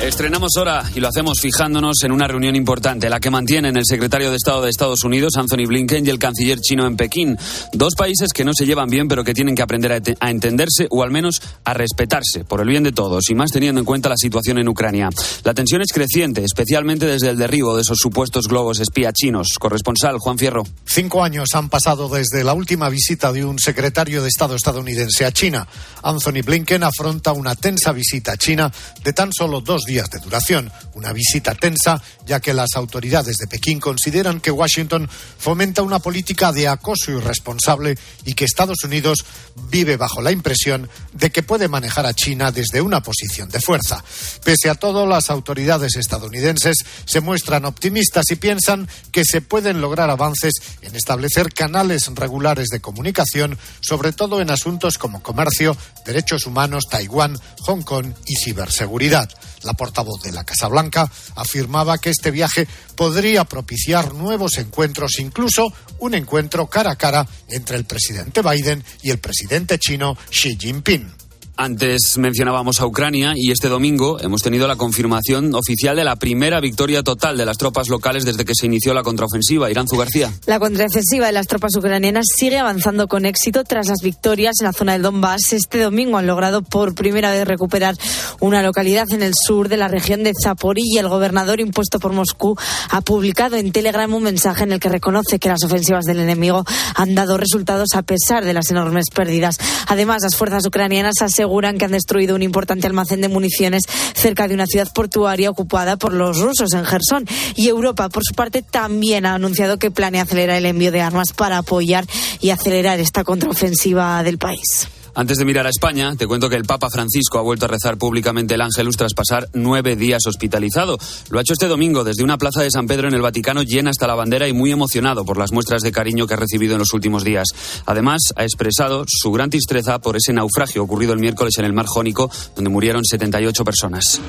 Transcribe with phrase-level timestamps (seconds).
[0.00, 4.30] Estrenamos hora y lo hacemos fijándonos en una reunión importante, la que mantienen el secretario
[4.30, 7.36] de Estado de Estados Unidos, Anthony Blinken, y el canciller chino en Pekín.
[7.72, 11.02] Dos países que no se llevan bien, pero que tienen que aprender a, entenderse o
[11.02, 14.16] al menos a respetarse, por el bien de todos, y más teniendo en cuenta la
[14.16, 15.08] situación en Ucrania.
[15.42, 19.48] La tensión es creciente, especialmente desde el derribo de esos supuestos globos espía chinos.
[19.58, 20.62] Corresponsal Juan Fierro.
[20.84, 25.32] Cinco años han pasado desde la última visita de un secretario de Estado estadounidense a
[25.32, 25.66] China.
[26.04, 30.70] Anthony Blinken afronta una tensa visita a China de tan solo dos días de duración.
[30.94, 36.52] Una visita tensa, ya que las autoridades de Pekín consideran que Washington fomenta una política
[36.52, 39.24] de acoso irresponsable y que Estados Unidos
[39.70, 44.04] vive bajo la impresión de que puede manejar a China desde una posición de fuerza.
[44.44, 50.10] Pese a todo, las autoridades estadounidenses se muestran optimistas y piensan que se pueden lograr
[50.10, 50.52] avances
[50.82, 57.38] en establecer canales regulares de comunicación, sobre todo en asuntos como comercio, derechos humanos, Taiwán,
[57.62, 59.30] Hong Kong y ciberseguridad.
[59.62, 65.72] La portavoz de la Casa Blanca afirmaba que este viaje podría propiciar nuevos encuentros, incluso
[65.98, 71.17] un encuentro cara a cara entre el presidente Biden y el presidente chino Xi Jinping.
[71.60, 76.60] Antes mencionábamos a Ucrania y este domingo hemos tenido la confirmación oficial de la primera
[76.60, 79.68] victoria total de las tropas locales desde que se inició la contraofensiva.
[79.68, 80.32] Iranzu García.
[80.46, 84.72] La contraofensiva de las tropas ucranianas sigue avanzando con éxito tras las victorias en la
[84.72, 85.52] zona del Donbass.
[85.52, 87.96] Este domingo han logrado por primera vez recuperar
[88.38, 91.00] una localidad en el sur de la región de Zaporilla.
[91.00, 92.56] El gobernador impuesto por Moscú
[92.88, 96.64] ha publicado en Telegram un mensaje en el que reconoce que las ofensivas del enemigo
[96.94, 99.58] han dado resultados a pesar de las enormes pérdidas.
[99.88, 104.48] Además, las fuerzas ucranianas aseguran aseguran que han destruido un importante almacén de municiones cerca
[104.48, 107.24] de una ciudad portuaria ocupada por los rusos en Gerson.
[107.56, 111.32] Y Europa, por su parte, también ha anunciado que planea acelerar el envío de armas
[111.32, 112.04] para apoyar
[112.40, 114.88] y acelerar esta contraofensiva del país.
[115.18, 117.98] Antes de mirar a España, te cuento que el Papa Francisco ha vuelto a rezar
[117.98, 120.96] públicamente el Ángelus tras pasar nueve días hospitalizado.
[121.30, 123.90] Lo ha hecho este domingo desde una plaza de San Pedro en el Vaticano llena
[123.90, 126.78] hasta la bandera y muy emocionado por las muestras de cariño que ha recibido en
[126.78, 127.48] los últimos días.
[127.84, 131.86] Además, ha expresado su gran tristeza por ese naufragio ocurrido el miércoles en el Mar
[131.86, 134.20] Jónico, donde murieron 78 personas.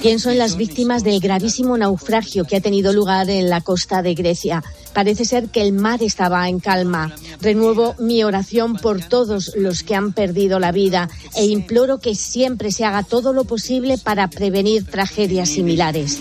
[0.00, 4.14] Pienso en las víctimas del gravísimo naufragio que ha tenido lugar en la costa de
[4.14, 4.64] Grecia.
[4.92, 7.14] Parece ser que el mar estaba en calma.
[7.68, 12.72] Renuevo mi oración por todos los que han perdido la vida e imploro que siempre
[12.72, 16.18] se haga todo lo posible para prevenir tragedias similares.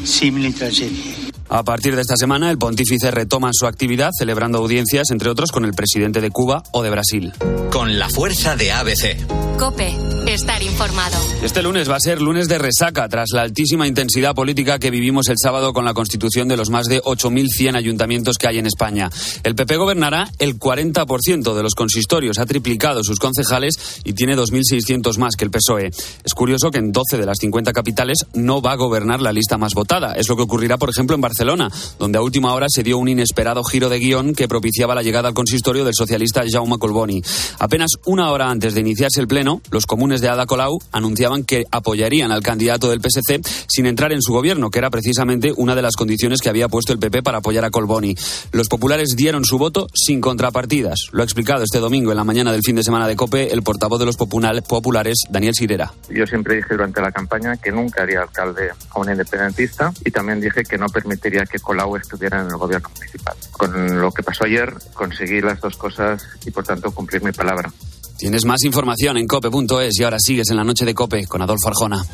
[1.50, 5.64] A partir de esta semana, el pontífice retoma su actividad celebrando audiencias, entre otros, con
[5.64, 7.32] el presidente de Cuba o de Brasil.
[7.72, 9.16] Con la fuerza de ABC.
[9.58, 9.96] Cope,
[10.28, 11.18] estar informado.
[11.42, 15.30] Este lunes va a ser lunes de resaca tras la altísima intensidad política que vivimos
[15.30, 19.10] el sábado con la constitución de los más de 8.100 ayuntamientos que hay en España.
[19.44, 25.18] El PP gobernará el 40% de los consistorios, ha triplicado sus concejales y tiene 2.600
[25.18, 25.92] más que el PSOE.
[26.24, 29.58] Es curioso que en 12 de las 50 capitales no va a gobernar la lista
[29.58, 30.14] más votada.
[30.14, 33.08] Es lo que ocurrirá, por ejemplo, en Barcelona, donde a última hora se dio un
[33.08, 37.22] inesperado giro de guion que propiciaba la llegada al consistorio del socialista Jaume Colboni.
[37.60, 41.66] Apenas una hora antes de iniciarse el pleno, los comunes de Ada Colau anunciaban que
[41.72, 45.82] apoyarían al candidato del PSC sin entrar en su gobierno, que era precisamente una de
[45.82, 48.16] las condiciones que había puesto el PP para apoyar a Colboni.
[48.52, 51.08] Los populares dieron su voto sin contrapartidas.
[51.18, 53.64] Lo ha explicado este domingo en la mañana del fin de semana de COPE el
[53.64, 55.92] portavoz de los populares, Daniel Sirera.
[56.12, 60.40] Yo siempre dije durante la campaña que nunca haría alcalde a un independentista y también
[60.40, 63.34] dije que no permitiría que Colau estuviera en el gobierno municipal.
[63.50, 67.74] Con lo que pasó ayer conseguí las dos cosas y por tanto cumplir mi palabra.
[68.20, 71.70] Tienes más información en cope.es y ahora sigues en la noche de Cope con Adolfo
[71.70, 72.06] Arjona.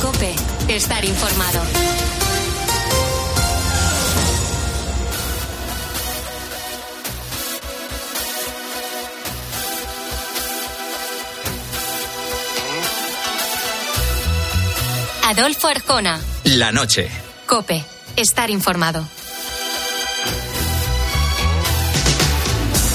[0.00, 0.34] Cope,
[0.74, 1.60] estar informado.
[15.32, 16.20] Adolfo Arjona.
[16.44, 17.08] La noche.
[17.46, 17.82] Cope,
[18.16, 19.08] estar informado.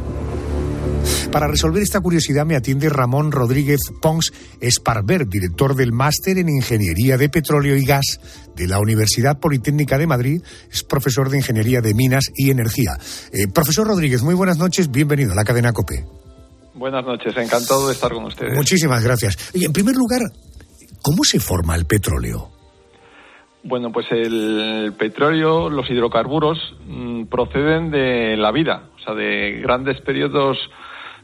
[1.32, 7.18] Para resolver esta curiosidad me atiende Ramón Rodríguez Pons Esparver, director del Máster en Ingeniería
[7.18, 11.94] de Petróleo y Gas de la Universidad Politécnica de Madrid, es profesor de Ingeniería de
[11.94, 12.98] Minas y Energía.
[13.32, 16.04] Eh, profesor Rodríguez, muy buenas noches, bienvenido a la cadena COPE.
[16.74, 18.54] Buenas noches, encantado de estar con ustedes.
[18.54, 19.52] Muchísimas gracias.
[19.54, 20.22] Y en primer lugar,
[21.02, 22.50] ¿cómo se forma el petróleo?
[23.64, 26.58] Bueno, pues el petróleo, los hidrocarburos
[26.88, 30.58] mm, proceden de la vida, o sea, de grandes periodos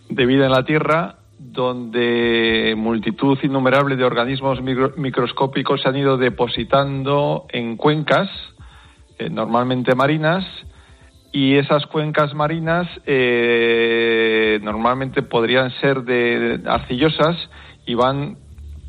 [0.10, 7.46] de vida en la Tierra donde multitud innumerable de organismos microscópicos se han ido depositando
[7.50, 8.30] en cuencas,
[9.20, 10.46] eh, normalmente marinas,
[11.32, 17.36] y esas cuencas marinas eh, normalmente podrían ser de, arcillosas
[17.86, 18.38] y van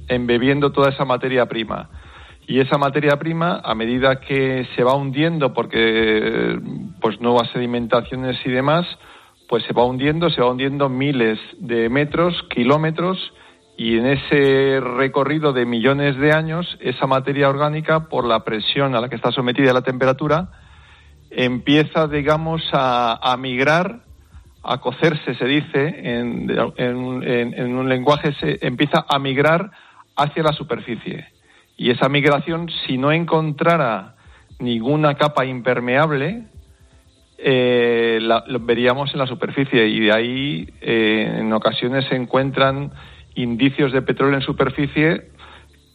[0.09, 1.91] embebiendo toda esa materia prima.
[2.47, 6.59] Y esa materia prima, a medida que se va hundiendo, porque
[7.01, 8.87] pues nuevas sedimentaciones y demás,
[9.49, 13.33] pues se va hundiendo, se va hundiendo miles de metros, kilómetros,
[13.79, 19.01] y en ese recorrido de millones de años, esa materia orgánica, por la presión a
[19.01, 20.51] la que está sometida la temperatura,
[21.31, 24.01] empieza, digamos, a, migrar,
[24.63, 29.71] a cocerse, se dice, en, en, un lenguaje, se empieza a migrar
[30.17, 31.29] hacia la superficie.
[31.77, 34.17] Y esa migración, si no encontrara
[34.59, 36.49] ninguna capa impermeable,
[37.39, 42.91] eh, lo veríamos en la superficie y de ahí eh, en ocasiones se encuentran
[43.37, 45.29] indicios de petróleo en superficie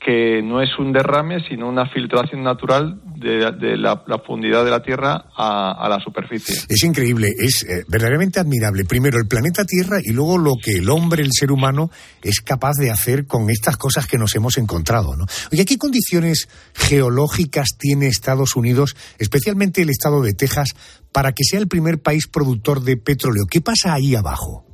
[0.03, 5.25] que no es un derrame, sino una filtración natural de, la, profundidad de la Tierra
[5.35, 6.55] a, la superficie.
[6.67, 8.83] Es increíble, es eh, verdaderamente admirable.
[8.85, 11.89] Primero el planeta Tierra y luego lo que el hombre, el ser humano,
[12.21, 15.15] es capaz de hacer con estas cosas que nos hemos encontrado.
[15.15, 15.25] ¿no?
[15.51, 20.69] Oye, ¿qué condiciones geológicas tiene Estados Unidos, especialmente el estado de Texas,
[21.13, 23.45] para que sea el primer país productor de petróleo?
[23.49, 24.72] ¿Qué pasa ahí abajo?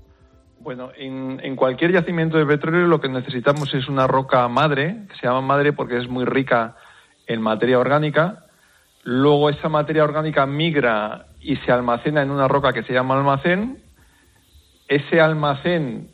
[0.70, 5.26] Bueno, en, cualquier yacimiento de petróleo lo que necesitamos es una roca madre, que se
[5.26, 6.76] llama madre porque es muy rica
[7.26, 8.46] en materia orgánica.
[9.02, 13.82] Luego esa materia orgánica migra y se almacena en una roca que se llama almacén.
[14.88, 16.12] Ese almacén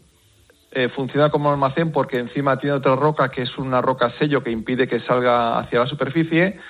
[0.71, 4.51] eh, funciona como almacén porque encima tiene otra roca que es una roca sello que
[4.51, 6.61] impide que salga hacia la superficie.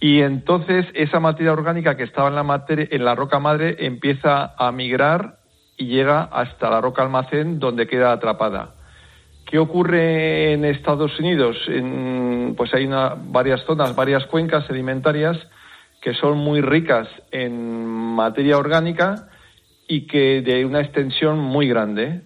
[0.00, 4.72] Y entonces esa materia orgánica que estaba en la, en la roca madre empieza a
[4.72, 5.37] migrar
[5.78, 8.74] y llega hasta la roca almacén donde queda atrapada.
[9.46, 11.56] ¿Qué ocurre en Estados Unidos?
[12.56, 12.88] pues hay
[13.30, 15.38] varias zonas, varias cuencas sedimentarias
[16.02, 19.28] que son muy ricas en materia orgánica
[19.86, 22.22] y que de una extensión muy grande.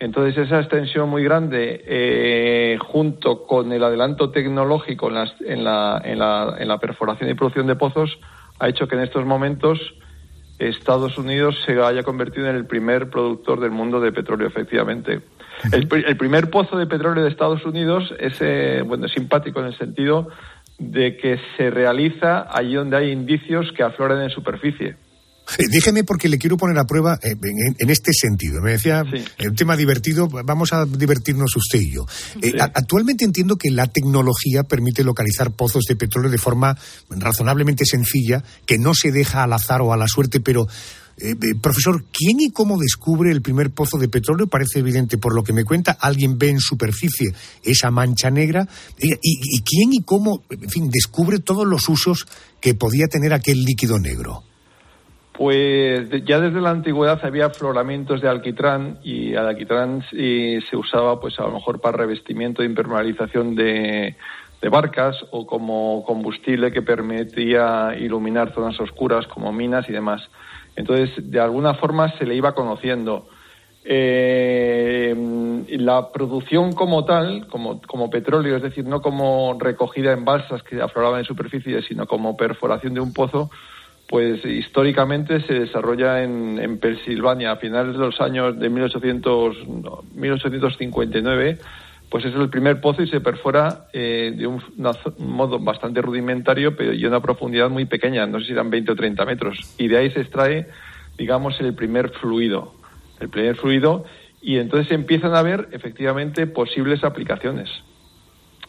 [0.00, 6.78] Entonces esa extensión muy grande, eh, junto con el adelanto tecnológico en la, en la
[6.78, 8.18] perforación y producción de pozos,
[8.58, 9.78] ha hecho que en estos momentos
[10.58, 15.20] Estados Unidos se haya convertido en el primer productor del mundo de petróleo, efectivamente.
[15.72, 20.28] El, primer pozo de petróleo de Estados Unidos es, eh, bueno, simpático en el sentido
[20.78, 24.96] de que se realiza allí donde hay indicios que afloran en superficie.
[25.70, 27.36] Déjeme porque le quiero poner a prueba eh,
[27.78, 28.60] en, este sentido.
[28.60, 29.04] Me decía,
[29.38, 32.06] el tema divertido, vamos a divertirnos usted y yo.
[32.42, 36.76] Eh, actualmente entiendo que la tecnología permite localizar pozos de petróleo de forma
[37.10, 40.66] razonablemente sencilla, que no se deja al azar o a la suerte, pero
[41.18, 44.48] eh, profesor, ¿quién y cómo descubre el primer pozo de petróleo?
[44.48, 45.92] Parece evidente por lo que me cuenta.
[45.92, 48.68] Alguien ve en superficie esa mancha negra.
[48.98, 52.26] y, quién y cómo, en fin, descubre todos los usos
[52.60, 54.42] que podía tener aquel líquido negro?
[55.36, 61.42] Pues ya desde la antigüedad había afloramientos de alquitrán y alquitrán se usaba pues a
[61.42, 64.16] lo mejor para revestimiento de impermeabilización de,
[64.70, 70.28] barcas o como combustible que permitía iluminar zonas oscuras como minas y demás.
[70.74, 73.28] Entonces, de alguna forma se le iba conociendo.
[73.84, 75.14] Eh,
[75.78, 80.82] la producción como tal, como, como petróleo, es decir, no como recogida en balsas que
[80.82, 83.50] afloraban en superficie, sino como perforación de un pozo,
[84.08, 89.56] pues históricamente se desarrolla en, en Pensilvania a finales de los años de 1800,
[90.14, 91.58] 1859
[92.08, 94.62] pues es el primer pozo y se perfora eh, de un,
[95.18, 98.96] modo bastante rudimentario pero y una profundidad muy pequeña, no sé si eran 20 o
[98.96, 99.74] 30 metros.
[99.76, 100.68] Y de ahí se extrae,
[101.18, 102.74] digamos, el primer fluido.
[103.20, 104.04] El primer fluido
[104.40, 107.68] y entonces empiezan a haber efectivamente posibles aplicaciones.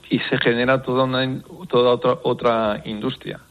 [0.10, 3.42] y se genera toda, una, toda otra, otra industria.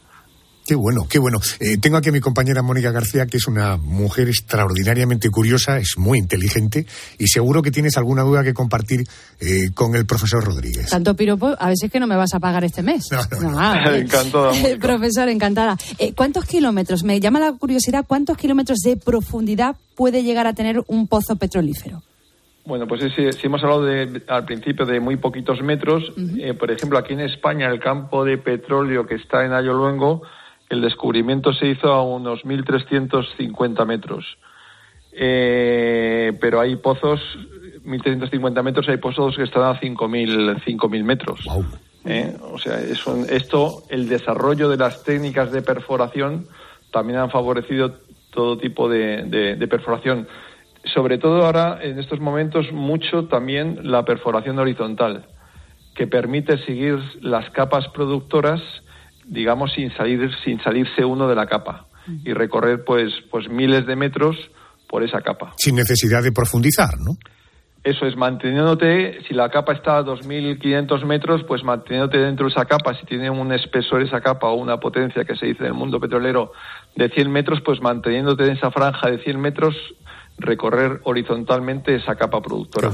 [0.67, 1.39] Qué bueno, qué bueno.
[1.61, 5.97] Eh, tengo aquí a mi compañera Mónica García, que es una mujer extraordinariamente curiosa, es
[5.97, 6.85] muy inteligente
[7.17, 9.03] y seguro que tienes alguna duda que compartir
[9.39, 10.89] eh, con el profesor Rodríguez.
[10.89, 13.07] Tanto piropo, a veces que no me vas a pagar este mes.
[13.41, 14.51] No, no, Ah, eh, Encantada.
[14.51, 14.77] Mónica.
[14.81, 15.77] Profesor, encantada.
[15.99, 20.83] Eh, ¿Cuántos kilómetros, me llama la curiosidad, cuántos kilómetros de profundidad puede llegar a tener
[20.87, 22.03] un pozo petrolífero?
[22.65, 26.03] Bueno, pues sí, sí, sí hemos hablado de, al principio de muy poquitos metros.
[26.37, 30.21] Eh, por ejemplo, aquí en España, el campo de petróleo que está en Ayoluengo,
[30.69, 34.37] el descubrimiento se hizo a unos 1.350 metros.
[35.19, 37.19] Eh, pero hay pozos,
[37.85, 41.39] 1.350 metros, hay pozos que están a 5.000 5.000 metros.
[42.05, 46.47] Eh, o sea, es un- esto, el desarrollo de las técnicas de perforación
[46.91, 47.95] también han favorecido
[48.31, 50.27] todo tipo de, de- de perforación.
[50.93, 55.25] Sobre todo ahora, en estos momentos, mucho también la perforación horizontal,
[55.95, 58.61] que permite seguir las capas productoras,
[59.27, 61.87] digamos, sin salir, sin salirse uno de la capa
[62.23, 64.37] y recorrer, pues, pues miles de metros
[64.87, 65.53] por esa capa.
[65.57, 67.17] Sin necesidad de profundizar, ¿no?
[67.83, 72.65] Eso es, manteniéndote, si la capa está a 2.500 metros, pues manteniéndote dentro de esa
[72.65, 75.73] capa, si tiene un espesor esa capa o una potencia que se dice en el
[75.73, 76.51] mundo petrolero
[76.95, 79.75] de 100 metros, pues manteniéndote en esa franja de 100 metros,
[80.37, 82.91] recorrer horizontalmente esa capa productora.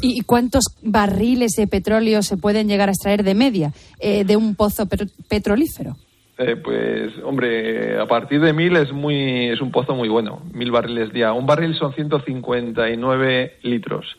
[0.00, 4.54] ¿Y cuántos barriles de petróleo se pueden llegar a extraer de media eh, de un
[4.54, 4.86] pozo
[5.28, 5.96] petrolífero?
[6.36, 10.70] Eh, pues, hombre, a partir de mil es muy es un pozo muy bueno, mil
[10.70, 11.32] barriles día.
[11.32, 14.16] Un barril son 159 litros.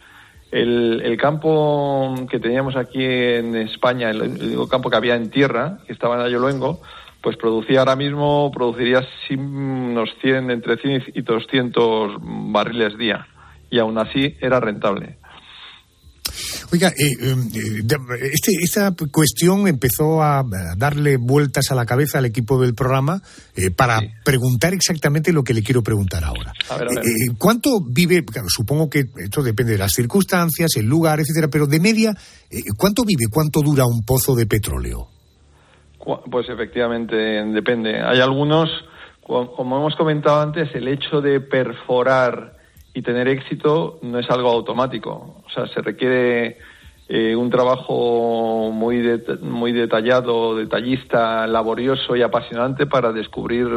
[0.51, 5.79] El, el campo que teníamos aquí en España, el, el campo que había en tierra,
[5.85, 6.79] que estaba en Ayoluengo,
[7.25, 9.01] pues producía ahora mismo, produciría
[9.31, 13.25] unos 100, entre 100 y 200 barriles día.
[13.71, 15.17] Y aún así era rentable.
[16.71, 17.35] Oiga, eh, eh,
[17.83, 20.43] de- este- esta cuestión empezó a
[20.77, 23.21] darle vueltas a la cabeza al equipo del programa
[23.55, 26.53] eh, para preguntar exactamente lo que le quiero preguntar ahora.
[26.69, 26.99] A ver, a ver.
[26.99, 28.23] Eh, eh, ¿Cuánto vive?
[28.23, 32.13] Claro, supongo que esto depende de las circunstancias, el lugar, etcétera, pero de media,
[32.51, 33.25] eh, ¿cuánto vive?
[33.31, 35.07] ¿Cuánto dura un pozo de petróleo?
[36.29, 37.99] Pues efectivamente depende.
[38.01, 38.69] Hay algunos,
[39.23, 42.57] co- como hemos comentado antes, el hecho de perforar
[42.93, 45.41] y tener éxito no es algo automático.
[45.45, 46.59] O sea, se requiere
[47.09, 49.03] eh, un trabajo muy,
[49.41, 53.67] muy detallado, detallista, laborioso y apasionante para descubrir,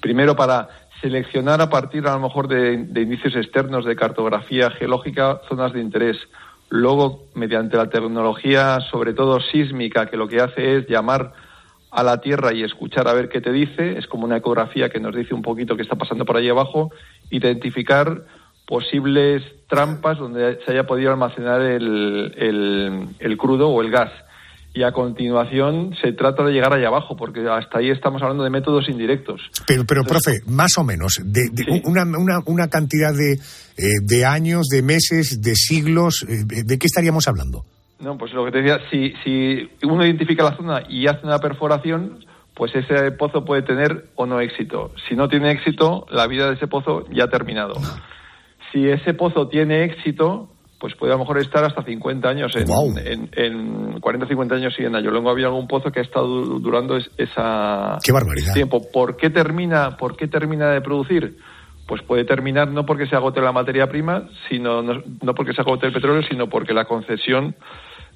[0.00, 0.68] primero para
[1.00, 5.80] seleccionar a partir a lo mejor de, de indicios externos de cartografía geológica zonas de
[5.80, 6.16] interés.
[6.74, 11.34] Luego, mediante la tecnología, sobre todo sísmica, que lo que hace es llamar
[11.90, 14.98] a la Tierra y escuchar a ver qué te dice, es como una ecografía que
[14.98, 16.90] nos dice un poquito qué está pasando por ahí abajo,
[17.30, 18.22] identificar
[18.66, 24.10] posibles trampas donde se haya podido almacenar el, el- el crudo o el gas.
[24.74, 28.48] Y a continuación se trata de llegar allá abajo, porque hasta ahí estamos hablando de
[28.48, 29.42] métodos indirectos.
[29.66, 33.34] Pero, pero profe, más o menos, de, de una, una, una cantidad de,
[33.76, 37.64] eh, de años, de meses, de siglos, eh, ¿de qué estaríamos hablando?
[38.00, 41.38] No, pues lo que te decía, si, si uno identifica la zona y hace una
[41.38, 42.24] perforación,
[42.54, 44.92] pues ese pozo puede tener o no éxito.
[45.08, 47.74] Si no tiene éxito, la vida de ese pozo ya ha terminado.
[48.72, 50.51] Si ese pozo tiene éxito,
[50.82, 52.56] pues puede a lo mejor estar hasta 50 años.
[52.56, 52.92] En, Guau.
[52.98, 56.58] en, en 40 50 años sí, en Ayolongo había algún pozo que ha estado du-
[56.58, 58.52] durando es- esa Qué barbaridad.
[58.52, 58.82] tiempo.
[58.92, 61.36] ¿Por qué termina, por qué termina de producir?
[61.86, 65.60] Pues puede terminar no porque se agote la materia prima, sino no, no porque se
[65.60, 67.54] agote el petróleo, sino porque la concesión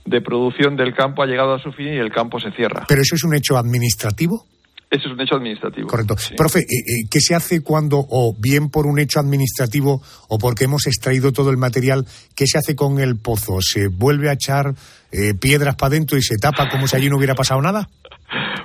[0.05, 2.85] de producción del campo ha llegado a su fin y el campo se cierra.
[2.89, 4.45] ¿Pero eso es un hecho administrativo?
[4.89, 5.89] Eso es un hecho administrativo.
[5.89, 6.15] Correcto.
[6.37, 10.65] Profe, eh, eh, ¿qué se hace cuando, o bien por un hecho administrativo o porque
[10.65, 13.61] hemos extraído todo el material, qué se hace con el pozo?
[13.61, 14.75] ¿Se vuelve a echar
[15.11, 17.89] eh, piedras para adentro y se tapa como si allí no hubiera pasado nada?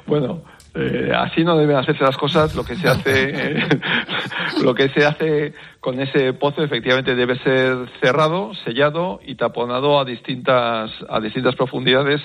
[0.08, 0.42] Bueno,
[0.74, 2.56] eh, así no deben hacerse las cosas.
[2.56, 3.70] Lo que se hace, eh,
[4.63, 10.06] lo que se hace con ese pozo efectivamente debe ser cerrado, sellado y taponado a
[10.06, 12.22] distintas a distintas profundidades,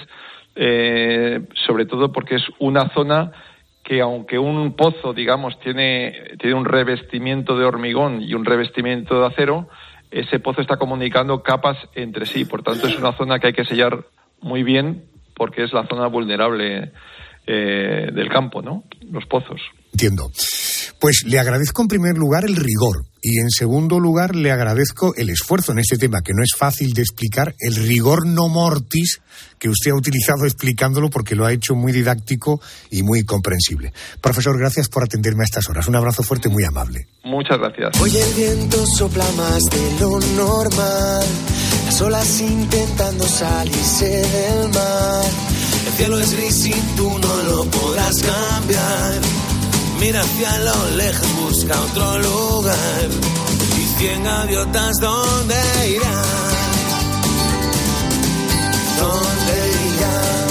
[0.54, 3.32] eh, sobre todo porque es una zona
[3.86, 9.26] que aunque un pozo, digamos, tiene, tiene un revestimiento de hormigón y un revestimiento de
[9.26, 9.68] acero,
[10.10, 12.44] ese pozo está comunicando capas entre sí.
[12.44, 14.04] Por tanto, es una zona que hay que sellar
[14.40, 15.04] muy bien
[15.36, 16.90] porque es la zona vulnerable
[17.46, 18.82] eh, del campo, ¿no?
[19.08, 19.60] Los pozos.
[19.92, 20.30] Entiendo.
[21.06, 25.30] Pues le agradezco en primer lugar el rigor y en segundo lugar le agradezco el
[25.30, 29.20] esfuerzo en este tema que no es fácil de explicar, el rigor no mortis
[29.60, 32.60] que usted ha utilizado explicándolo porque lo ha hecho muy didáctico
[32.90, 33.92] y muy comprensible.
[34.20, 35.86] Profesor, gracias por atenderme a estas horas.
[35.86, 37.06] Un abrazo fuerte, muy amable.
[37.22, 38.00] Muchas gracias.
[38.00, 41.24] Hoy el viento sopla más de lo normal.
[41.92, 45.24] solas intentando salirse del mar.
[45.86, 49.45] El cielo es gris y tú no lo podrás cambiar.
[49.98, 53.08] Mira hacia lo lejos, busca otro lugar.
[53.78, 55.54] Y cien gaviotas, ¿dónde
[55.88, 56.24] irán?
[59.00, 59.54] ¿Dónde
[59.96, 60.46] irán?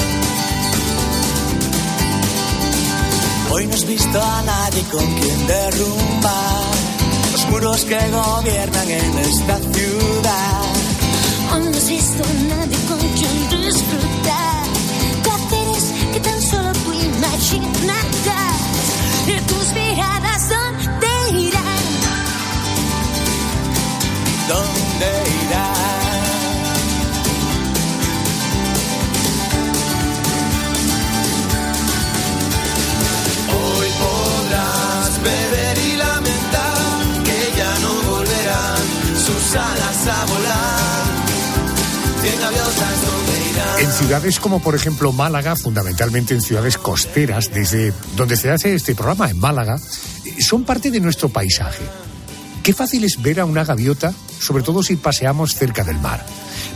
[3.52, 6.76] Hoy no has visto a nadie con quien derrumbar
[7.32, 10.64] los muros que gobiernan en esta ciudad.
[11.54, 14.66] Hoy no has visto a nadie con quien disfrutar
[15.24, 18.55] placeres que tan solo tú imaginarás.
[19.26, 21.84] Tus miradas, ¿dónde irán?
[24.48, 25.85] ¿Dónde irán?
[43.80, 48.96] En ciudades como por ejemplo Málaga, fundamentalmente en ciudades costeras, desde donde se hace este
[48.96, 49.80] programa, en Málaga,
[50.26, 51.84] eh, son parte de nuestro paisaje.
[52.64, 56.26] Qué fácil es ver a una gaviota, sobre todo si paseamos cerca del mar.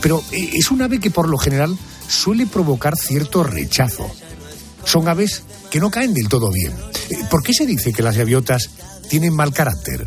[0.01, 4.09] Pero eh, es un ave que por lo general suele provocar cierto rechazo.
[4.83, 6.73] Son aves que no caen del todo bien.
[7.09, 8.69] Eh, ¿Por qué se dice que las gaviotas
[9.09, 10.05] tienen mal carácter?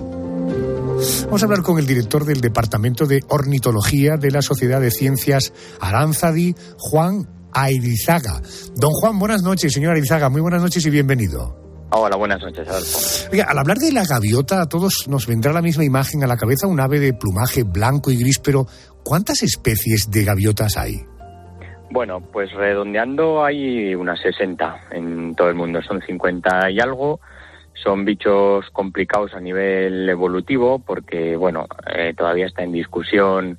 [1.25, 5.53] Vamos a hablar con el director del Departamento de Ornitología de la Sociedad de Ciencias
[5.81, 8.41] Aranzadi, Juan Airizaga.
[8.77, 10.29] Don Juan, buenas noches, señor Airizaga.
[10.29, 11.57] Muy buenas noches y bienvenido.
[11.91, 13.31] Hola, buenas noches, Adolfo.
[13.33, 16.37] Oiga, al hablar de la gaviota, a todos nos vendrá la misma imagen a la
[16.37, 18.67] cabeza, un ave de plumaje blanco y gris, pero
[19.03, 21.05] ¿cuántas especies de gaviotas hay?
[21.91, 27.21] Bueno, pues redondeando hay unas 60 en todo el mundo, son 50 y algo.
[27.83, 33.59] Son bichos complicados a nivel evolutivo porque, bueno, eh, todavía está en discusión,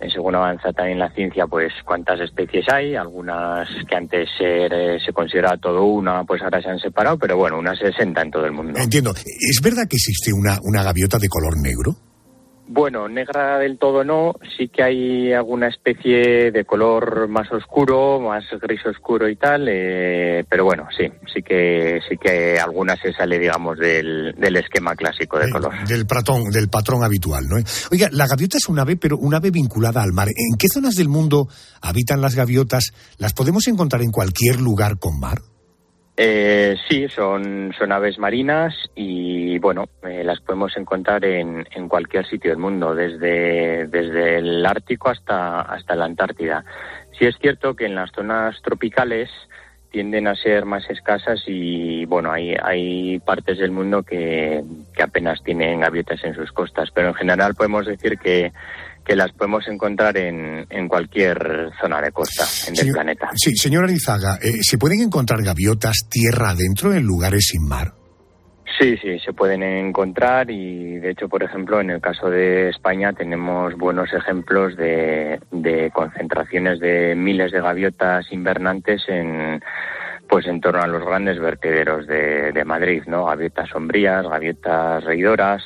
[0.00, 2.94] eh, según avanza también la ciencia, pues cuántas especies hay.
[2.94, 7.58] Algunas que antes eh, se consideraba todo una, pues ahora se han separado, pero bueno,
[7.58, 8.78] unas 60 en todo el mundo.
[8.78, 9.12] Entiendo.
[9.14, 12.13] ¿Es verdad que existe una, una gaviota de color negro?
[12.66, 18.44] Bueno, negra del todo no, sí que hay alguna especie de color más oscuro, más
[18.60, 23.38] gris oscuro y tal, eh, pero bueno, sí, sí que sí que alguna se sale,
[23.38, 25.72] digamos, del, del esquema clásico de Eh, color.
[25.86, 27.56] Del, patrón, del patrón habitual, ¿no?
[27.92, 30.28] Oiga, la gaviota es un ave, pero un ave vinculada al mar.
[30.28, 31.48] ¿En qué zonas del mundo
[31.82, 32.92] habitan las gaviotas?
[33.18, 35.38] ¿Las podemos encontrar en cualquier lugar con mar?
[36.16, 42.24] Eh, sí, son, son aves marinas y bueno, eh, las podemos encontrar en, en cualquier
[42.26, 46.64] sitio del mundo, desde, desde el Ártico hasta, hasta la Antártida.
[47.18, 49.28] Sí es cierto que en las zonas tropicales
[49.90, 54.62] tienden a ser más escasas y bueno, hay, hay partes del mundo que,
[54.94, 58.52] que apenas tienen gaviotas en sus costas, pero en general podemos decir que,
[59.04, 63.30] que las podemos encontrar en, en cualquier zona de costa en el Señor- planeta.
[63.34, 67.92] Sí, señora Arizaga, eh, ¿se pueden encontrar gaviotas tierra adentro en lugares sin mar?
[68.78, 73.12] Sí, sí, se pueden encontrar y de hecho, por ejemplo, en el caso de España
[73.12, 79.62] tenemos buenos ejemplos de, de concentraciones de miles de gaviotas invernantes en
[80.28, 83.26] pues en torno a los grandes vertederos de, de Madrid, ¿no?
[83.26, 85.62] Gaviotas sombrías, gaviotas reidoras.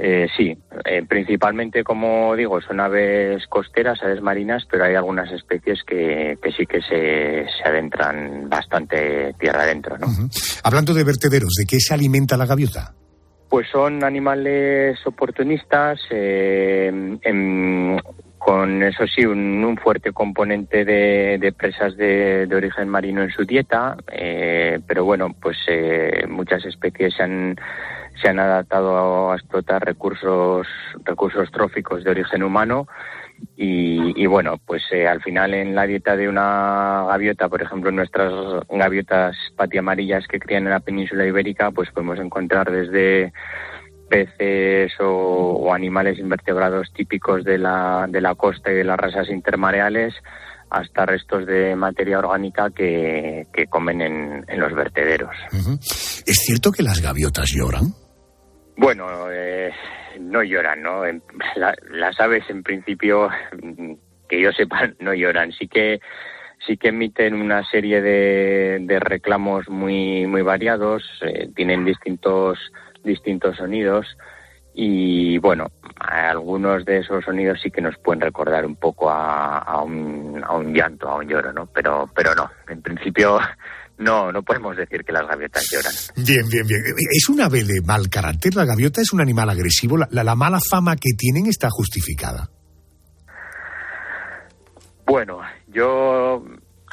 [0.00, 5.82] Eh, sí, eh, principalmente, como digo, son aves costeras, aves marinas, pero hay algunas especies
[5.82, 10.06] que, que sí que se, se adentran bastante tierra adentro, ¿no?
[10.62, 12.94] Hablando de vertederos, ¿de qué se alimenta la gaviota?
[13.48, 16.92] Pues son animales oportunistas, eh,
[18.38, 23.30] con eso sí, un, un fuerte componente de, de presas de, de origen marino en
[23.30, 27.56] su dieta, eh, pero bueno, pues eh, muchas especies se han,
[28.20, 30.66] se han adaptado a explotar recursos,
[31.04, 32.88] recursos tróficos de origen humano.
[33.56, 37.92] Y, y bueno, pues eh, al final en la dieta de una gaviota, por ejemplo,
[37.92, 38.32] nuestras
[38.68, 43.32] gaviotas patiamarillas que crían en la península ibérica, pues podemos encontrar desde
[44.08, 50.14] peces o, animales invertebrados típicos de la, de la costa y de las razas intermareales
[50.70, 55.34] hasta restos de materia orgánica que, comen en, los vertederos.
[56.26, 57.94] ¿Es cierto que las gaviotas lloran?
[58.78, 59.72] Bueno, eh,
[60.20, 61.02] no lloran, ¿no?
[61.56, 63.28] La- las aves, en principio,
[64.28, 65.50] que yo sepa, no lloran.
[65.52, 66.00] Sí que
[66.64, 72.58] sí que emiten una serie de, de reclamos muy muy variados, eh, tienen distintos
[73.04, 74.16] distintos sonidos
[74.74, 79.82] y bueno, algunos de esos sonidos sí que nos pueden recordar un poco a, a
[79.82, 81.66] un, a un llanto, a un lloro, ¿no?
[81.66, 83.40] Pero pero no, en principio
[83.98, 85.92] no no podemos decir que las gaviotas lloran.
[86.16, 86.80] Bien, bien, bien.
[87.10, 88.54] ¿Es un ave de mal carácter?
[88.54, 89.96] ¿La gaviota es un animal agresivo?
[89.98, 92.48] ¿La, la- la mala fama que tienen está justificada?
[95.06, 96.44] Bueno, yo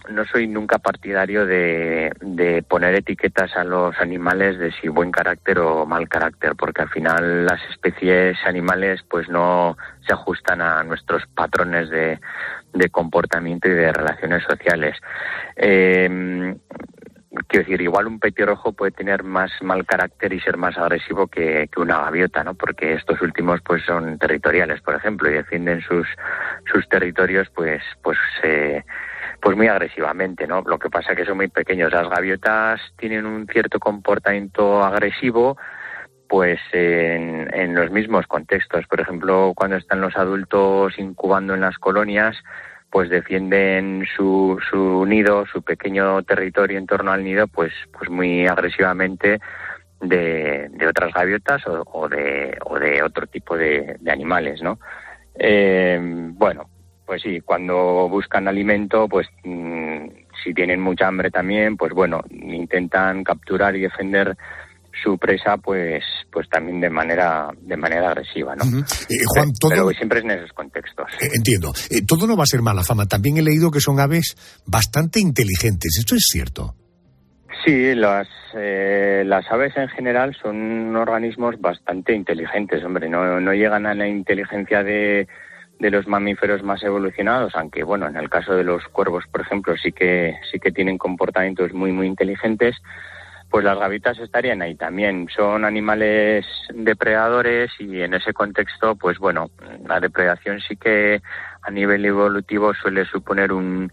[0.10, 5.60] no soy nunca partidario de, de, poner etiquetas a los animales de si buen carácter
[5.60, 9.76] o mal carácter, porque al final las especies animales pues no
[10.08, 12.20] se ajustan a nuestros patrones de,
[12.74, 14.96] de comportamiento y de relaciones sociales.
[15.58, 16.56] Eh,
[17.48, 21.70] quiero decir, igual un petirrojo puede tener más mal carácter y ser más agresivo que,
[21.72, 22.54] que, una gaviota, ¿no?
[22.54, 26.08] Porque estos últimos pues son territoriales, por ejemplo, y defienden sus
[26.72, 28.84] sus territorios pues pues eh,
[29.42, 30.64] pues muy agresivamente, ¿no?
[30.66, 31.92] Lo que pasa es que son muy pequeños.
[31.92, 35.58] Las gaviotas tienen un cierto comportamiento agresivo,
[36.28, 38.88] pues en, en los mismos contextos.
[38.88, 42.36] Por ejemplo, cuando están los adultos incubando en las colonias,
[42.96, 48.48] pues defienden su, su nido, su pequeño territorio en torno al nido, pues, pues muy
[48.48, 49.42] agresivamente
[50.00, 54.80] de, de otras gaviotas o, de, o de otro tipo de, animales, ¿no?
[55.38, 56.70] Eh, bueno,
[57.06, 60.08] pues sí, cuando buscan alimento, pues mmm,
[60.42, 64.38] si tienen mucha hambre también, pues bueno, intentan capturar y defender
[65.04, 69.06] su presa pues pues también de manera de manera agresiva no uh -huh.
[69.10, 69.70] eh, Juan, todo...
[69.70, 71.08] pero siempre es en esos contextos.
[71.22, 71.74] Eh, entiendo.
[71.90, 73.06] Eh, todo no va a ser mala fama.
[73.06, 75.98] También he leído que son aves bastante inteligentes.
[76.00, 76.76] Esto es cierto
[77.66, 83.10] sí las eh, las aves en general son organismos bastante inteligentes hombre.
[83.10, 85.28] No no llegan a la inteligencia de
[85.80, 89.76] de los mamíferos más evolucionados, aunque bueno, en el caso de los cuervos, por ejemplo,
[89.76, 92.76] sí que sí que tienen comportamientos muy muy inteligentes,
[93.56, 95.30] pues las gaviotas estarían ahí también.
[95.34, 99.50] Son animales depredadores y en ese contexto, pues bueno,
[99.88, 101.22] la depredación sí que
[101.62, 103.90] a nivel evolutivo suele suponer un,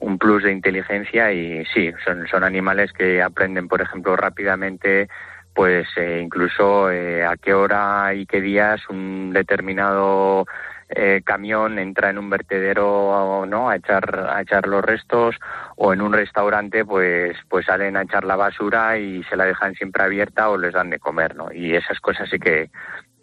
[0.00, 5.08] un plus de inteligencia y sí, son, son animales que aprenden, por ejemplo, rápidamente
[5.54, 10.44] pues eh, incluso eh, a qué hora y qué días un determinado
[10.88, 15.36] eh, camión entra en un vertedero no a echar a echar los restos
[15.76, 19.74] o en un restaurante pues pues salen a echar la basura y se la dejan
[19.74, 22.70] siempre abierta o les dan de comer no y esas cosas sí que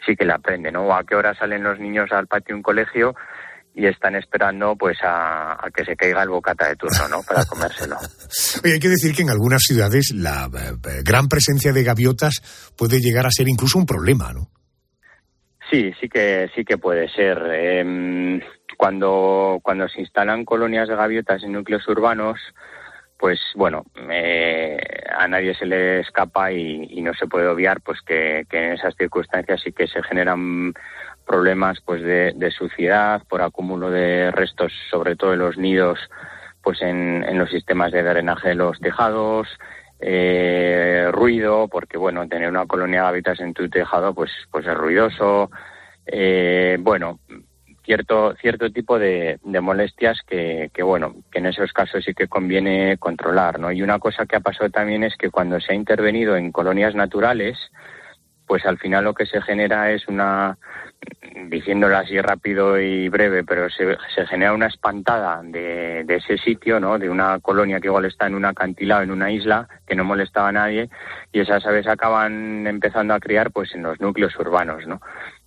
[0.05, 2.57] sí que la aprenden no o a qué hora salen los niños al patio de
[2.57, 3.15] un colegio
[3.75, 7.21] y están esperando pues a, a, que se caiga el bocata de turno, ¿no?
[7.23, 7.97] Para comérselo.
[8.63, 12.99] Oye, hay que decir que en algunas ciudades la eh, gran presencia de gaviotas puede
[13.01, 14.49] llegar a ser incluso un problema, ¿no?
[15.75, 17.37] Sí, sí que sí que puede ser.
[17.51, 18.39] Eh,
[18.77, 22.39] cuando cuando se instalan colonias de gaviotas en núcleos urbanos,
[23.17, 24.77] pues bueno, eh,
[25.17, 29.59] a nadie se le escapa y, no se puede obviar, pues que, en esas circunstancias
[29.65, 30.73] sí que se generan
[31.25, 35.99] problemas, pues de, suciedad por acúmulo de restos, sobre todo en los nidos,
[36.63, 39.49] pues en los sistemas de drenaje de los tejados,
[39.99, 44.73] eh, ruido, porque bueno, tener una colonia de hábitats en tu tejado pues, pues es
[44.73, 45.49] ruidoso,
[46.05, 47.19] eh, bueno,
[47.83, 52.27] cierto, cierto tipo de, de molestias que, que, bueno, que en esos casos sí que
[52.27, 53.71] conviene controlar, ¿no?
[53.71, 56.95] Y una cosa que ha pasado también es que cuando se ha intervenido en colonias
[56.95, 57.57] naturales,
[58.45, 60.57] pues al final lo que se genera es una,
[61.49, 66.79] diciéndolo así rápido y breve, pero se, se genera una espantada de, de, ese sitio,
[66.79, 66.97] ¿no?
[66.97, 70.49] De una colonia que igual está en un acantilado, en una isla, que no molestaba
[70.49, 70.89] a nadie,
[71.31, 75.01] y esas aves acaban empezando a criar pues en los núcleos urbanos, ¿no?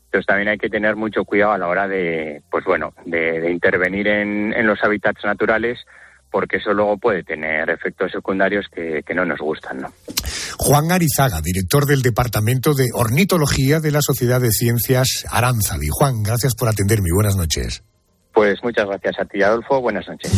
[0.07, 3.51] Entonces también hay que tener mucho cuidado a la hora de, pues bueno, de, de
[3.51, 5.85] intervenir en, en los hábitats naturales
[6.31, 9.79] porque eso luego puede tener efectos secundarios que, que, no nos gustan.
[9.79, 9.93] ¿no?
[10.59, 15.89] Juan Arizaga, director del Departamento de Ornitología de la Sociedad de Ciencias Aranzadi.
[15.91, 17.09] Juan, gracias por atenderme.
[17.15, 17.83] Buenas noches.
[18.33, 19.81] Pues muchas gracias a ti, Adolfo.
[19.81, 20.31] Buenas noches.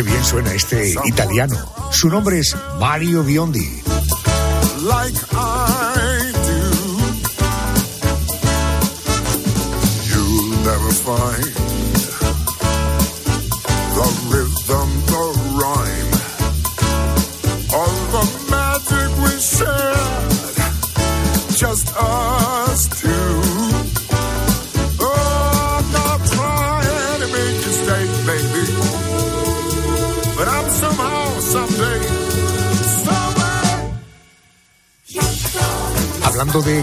[0.00, 1.54] Qué bien suena este italiano.
[1.90, 3.82] Su nombre es Mario Biondi.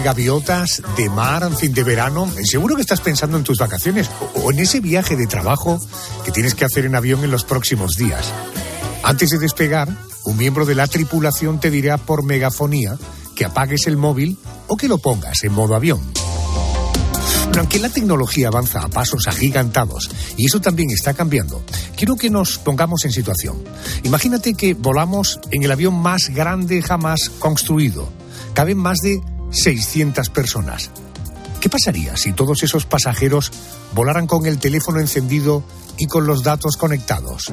[0.02, 4.50] Gaviotas, de mar, en fin, de verano, seguro que estás pensando en tus vacaciones o
[4.50, 5.80] en ese viaje de trabajo
[6.24, 8.32] que tienes que hacer en avión en los próximos días.
[9.02, 9.88] Antes de despegar,
[10.24, 12.98] un miembro de la tripulación te dirá por megafonía
[13.34, 16.00] que apagues el móvil o que lo pongas en modo avión.
[17.48, 21.62] Pero aunque la tecnología avanza a pasos agigantados, y eso también está cambiando,
[21.96, 23.56] quiero que nos pongamos en situación.
[24.02, 28.08] Imagínate que volamos en el avión más grande jamás construido.
[28.54, 30.90] Caben más de 600 personas.
[31.60, 33.50] ¿Qué pasaría si todos esos pasajeros
[33.94, 35.64] volaran con el teléfono encendido
[35.98, 37.52] y con los datos conectados?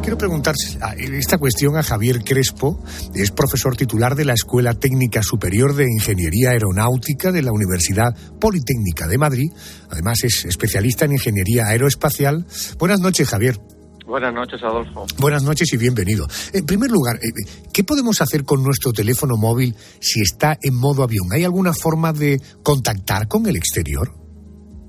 [0.00, 0.54] Quiero preguntar
[0.96, 2.82] esta cuestión a Javier Crespo,
[3.14, 9.06] es profesor titular de la Escuela Técnica Superior de Ingeniería Aeronáutica de la Universidad Politécnica
[9.06, 9.52] de Madrid.
[9.90, 12.46] Además es especialista en ingeniería aeroespacial.
[12.78, 13.60] Buenas noches, Javier.
[14.08, 15.04] Buenas noches, Adolfo.
[15.20, 16.26] Buenas noches y bienvenido.
[16.54, 17.28] En primer lugar, eh,
[17.74, 21.28] ¿qué podemos hacer con nuestro teléfono móvil si está en modo avión?
[21.30, 24.08] ¿Hay alguna forma de contactar con el exterior?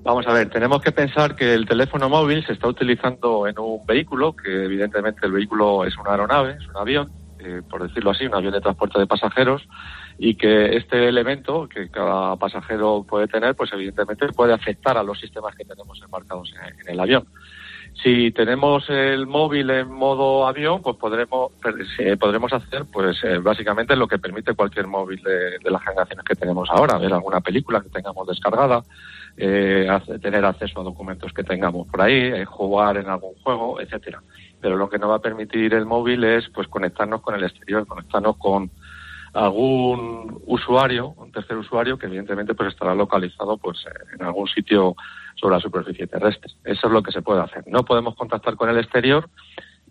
[0.03, 3.85] Vamos a ver, tenemos que pensar que el teléfono móvil se está utilizando en un
[3.85, 8.25] vehículo, que evidentemente el vehículo es una aeronave, es un avión, eh, por decirlo así,
[8.25, 9.67] un avión de transporte de pasajeros,
[10.17, 15.19] y que este elemento que cada pasajero puede tener, pues evidentemente puede afectar a los
[15.19, 17.27] sistemas que tenemos embarcados en el avión.
[18.01, 21.51] Si tenemos el móvil en modo avión, pues podremos
[22.17, 26.69] podremos hacer, pues eh, básicamente lo que permite cualquier móvil de, las generaciones que tenemos
[26.71, 28.83] ahora, ver alguna película que tengamos descargada,
[29.35, 29.87] eh,
[30.21, 34.21] tener acceso a documentos que tengamos por ahí, eh, jugar en algún juego, etcétera.
[34.61, 37.85] Pero lo que no va a permitir el móvil es, pues, conectarnos con el exterior,
[37.85, 38.71] conectarnos con
[39.33, 43.85] algún usuario, un tercer usuario que evidentemente pues estará localizado pues
[44.17, 44.95] en algún sitio
[45.39, 46.51] sobre la superficie terrestre.
[46.63, 47.63] Eso es lo que se puede hacer.
[47.67, 49.29] No podemos contactar con el exterior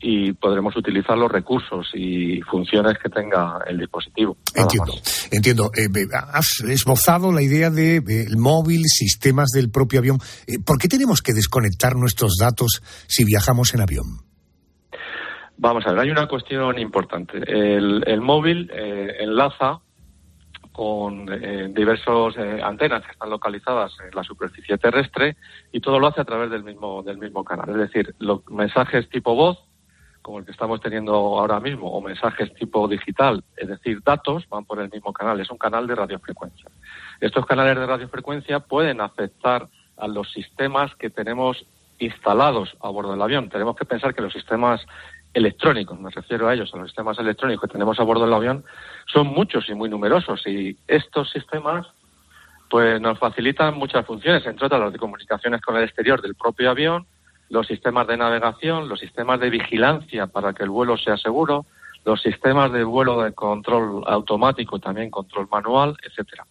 [0.00, 4.36] y podremos utilizar los recursos y funciones que tenga el dispositivo.
[4.54, 4.92] Entiendo,
[5.30, 5.70] entiendo.
[5.76, 5.88] Eh,
[6.32, 10.18] has esbozado la idea de, móvil, sistemas del propio avión.
[10.46, 14.06] Eh, ¿Por qué tenemos que desconectar nuestros datos si viajamos en avión?
[15.56, 17.38] Vamos a ver, hay una cuestión importante.
[17.46, 19.80] El, móvil eh, enlaza
[20.78, 25.36] con eh, diversas eh, antenas que están localizadas en la superficie terrestre
[25.72, 27.70] y todo lo hace a través del mismo, del mismo canal.
[27.70, 29.58] Es decir, los mensajes tipo voz,
[30.22, 34.66] como el que estamos teniendo ahora mismo, o mensajes tipo digital, es decir, datos, van
[34.66, 35.40] por el mismo canal.
[35.40, 36.70] Es un canal de radiofrecuencia.
[37.20, 41.66] Estos canales de radiofrecuencia pueden afectar a los sistemas que tenemos
[41.98, 43.48] instalados a bordo del avión.
[43.48, 44.80] Tenemos que pensar que los sistemas
[45.34, 48.64] electrónicos, me refiero a ellos, a los sistemas electrónicos que tenemos a bordo del avión,
[49.06, 51.86] son muchos y muy numerosos y estos sistemas
[52.70, 56.70] pues nos facilitan muchas funciones, entre otras las de comunicaciones con el exterior del propio
[56.70, 57.06] avión,
[57.48, 61.64] los sistemas de navegación, los sistemas de vigilancia para que el vuelo sea seguro,
[62.04, 66.46] los sistemas de vuelo de control automático, también control manual, etcétera.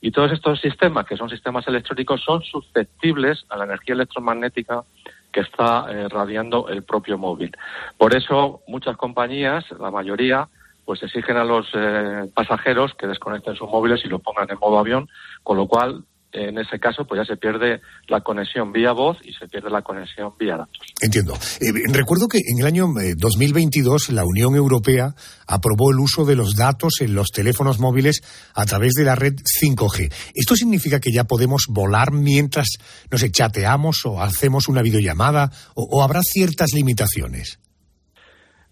[0.00, 4.84] Y todos estos sistemas, que son sistemas electrónicos, son susceptibles a la energía electromagnética
[5.32, 7.56] que está eh, radiando el propio móvil.
[7.96, 10.48] Por eso muchas compañías, la mayoría,
[10.84, 14.78] pues exigen a los eh, pasajeros que desconecten sus móviles y lo pongan en modo
[14.78, 15.08] avión,
[15.42, 19.32] con lo cual en ese caso pues ya se pierde la conexión vía voz y
[19.32, 20.78] se pierde la conexión vía datos.
[21.00, 21.34] Entiendo.
[21.60, 25.14] Eh, recuerdo que en el año 2022 eh, la Unión Europea
[25.46, 28.22] aprobó el uso de los datos en los teléfonos móviles
[28.54, 30.12] a través de la red 5G.
[30.34, 32.66] ¿Esto significa que ya podemos volar mientras
[33.10, 37.58] nos chateamos o hacemos una videollamada o habrá ciertas limitaciones?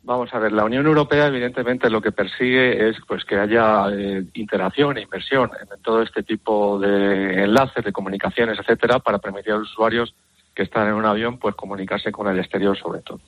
[0.02, 4.24] Vamos a ver, la Unión Europea evidentemente lo que persigue es pues que haya eh,
[4.32, 9.58] interacción e inversión en todo este tipo de enlaces, de comunicaciones, etcétera, para permitir a
[9.58, 10.14] los usuarios
[10.54, 13.20] que están en un avión pues comunicarse con el exterior sobre todo.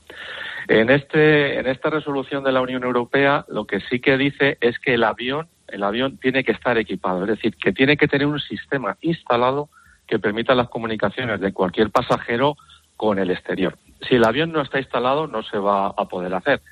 [0.66, 4.78] En este en esta resolución de la Unión Europea lo que sí que dice es
[4.78, 8.26] que el avión el avión tiene que estar equipado, es decir, que tiene que tener
[8.26, 9.68] un sistema instalado
[10.06, 12.56] que permita las comunicaciones de cualquier pasajero
[12.96, 13.76] con el exterior.
[14.09, 16.62] Si el avión no está instalado, no se va a poder hacer.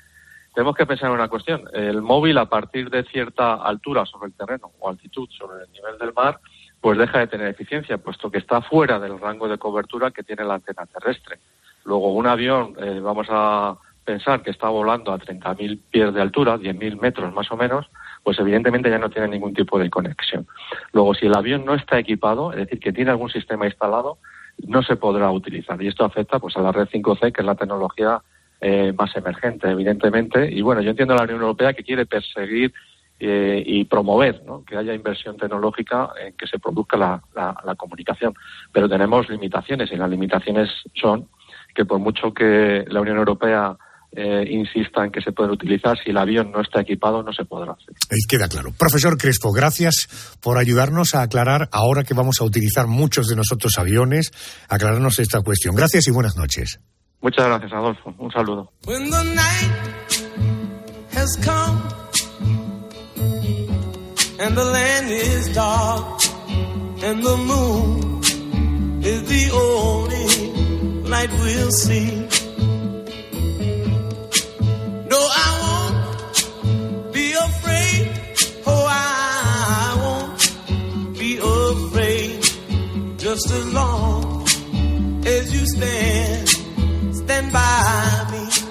[0.53, 1.63] Tenemos que pensar en una cuestión.
[1.73, 5.97] El móvil, a partir de cierta altura sobre el terreno o altitud sobre el nivel
[5.97, 6.39] del mar,
[6.81, 10.43] pues deja de tener eficiencia, puesto que está fuera del rango de cobertura que tiene
[10.43, 11.39] la antena terrestre.
[11.85, 16.57] Luego, un avión, eh, vamos a pensar que está volando a 30.000 pies de altura,
[16.57, 17.87] 10.000 metros más o menos,
[18.23, 20.47] pues evidentemente ya no tiene ningún tipo de conexión.
[20.91, 24.17] Luego, si el avión no está equipado, es decir, que tiene algún sistema instalado,
[24.67, 25.81] no se podrá utilizar.
[25.81, 28.21] Y esto afecta pues a la red 5C, que es la tecnología
[28.59, 30.49] eh, más emergente, evidentemente.
[30.51, 32.73] Y bueno, yo entiendo a la Unión Europea que quiere perseguir
[33.19, 38.33] eh, y promover que haya inversión tecnológica en que se produzca la, la, comunicación.
[38.71, 41.27] Pero tenemos limitaciones y las limitaciones son
[41.75, 43.77] que por mucho que la Unión Europea
[44.13, 47.45] eh, insista en que se puede utilizar, si el avión no está equipado no se
[47.45, 47.95] podrá hacer.
[48.09, 48.71] Ahí queda claro.
[48.77, 53.77] Profesor Crespo, gracias por ayudarnos a aclarar, ahora que vamos a utilizar muchos de nosotros
[53.77, 54.31] aviones,
[54.67, 55.75] aclararnos esta cuestión.
[55.75, 56.79] Gracias y buenas noches.
[57.21, 58.13] Muchas gracias, Adolfo.
[58.17, 58.71] Un saludo.
[64.41, 65.11] and the land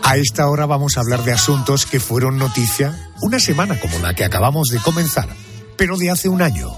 [0.02, 4.14] A esta hora vamos a hablar de asuntos que fueron noticia una semana como la
[4.14, 5.28] que acabamos de comenzar,
[5.76, 6.68] pero de hace un año.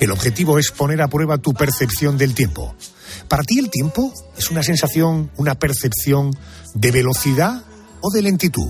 [0.00, 2.74] El objetivo es poner a prueba tu percepción del tiempo.
[3.28, 6.30] ¿Para ti el tiempo es una sensación, una percepción
[6.74, 7.62] de velocidad
[8.00, 8.68] o de lentitud?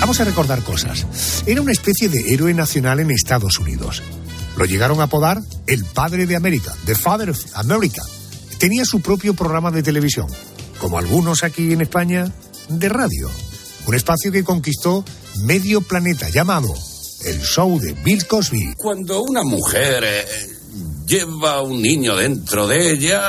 [0.00, 1.42] Vamos a recordar cosas.
[1.46, 4.02] Era una especie de héroe nacional en Estados Unidos.
[4.56, 8.02] Lo llegaron a apodar el padre de América, The Father of America.
[8.58, 10.28] Tenía su propio programa de televisión,
[10.78, 12.32] como algunos aquí en España,
[12.68, 13.30] de radio.
[13.86, 15.04] Un espacio que conquistó
[15.44, 16.74] medio planeta llamado
[17.24, 18.74] el show de Bill Cosby.
[18.76, 20.26] Cuando una mujer eh,
[21.06, 23.22] lleva un niño dentro de ella,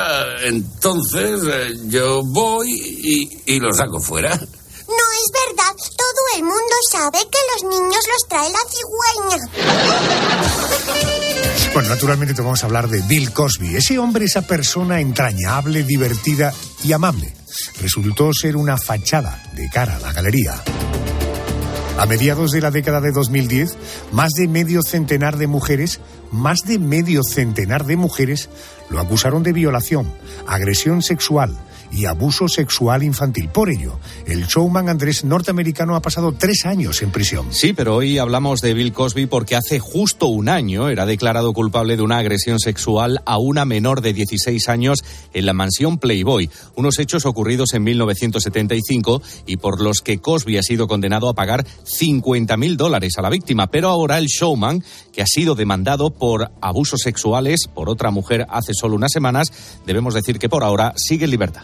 [0.44, 4.36] entonces eh, yo voy y, y lo saco fuera.
[4.36, 5.76] No es verdad.
[6.36, 9.38] El mundo sabe que los niños los trae la cigüeña.
[11.74, 13.76] Bueno, naturalmente te vamos a hablar de Bill Cosby.
[13.76, 17.34] Ese hombre, esa persona entrañable, divertida y amable,
[17.80, 20.62] resultó ser una fachada de cara a la galería.
[21.98, 23.78] A mediados de la década de 2010,
[24.12, 26.00] más de medio centenar de mujeres,
[26.32, 28.50] más de medio centenar de mujeres
[28.90, 30.14] lo acusaron de violación,
[30.46, 31.58] agresión sexual
[31.92, 33.50] y abuso sexual infantil.
[33.50, 37.48] Por ello, el showman Andrés norteamericano ha pasado tres años en prisión.
[37.52, 41.98] Sí, pero hoy hablamos de Bill Cosby porque hace justo un año era declarado culpable
[41.98, 47.00] de una agresión sexual a una menor de 16 años en la mansión Playboy, unos
[47.00, 52.58] hechos ocurridos en 1975 y por los que Cosby ha sido condenado a pagar 50
[52.58, 53.68] mil dólares a la víctima.
[53.68, 58.74] Pero ahora el showman, que ha sido demandado por abusos sexuales por otra mujer hace
[58.74, 59.52] solo unas semanas,
[59.86, 61.64] debemos decir que por ahora sigue en libertad.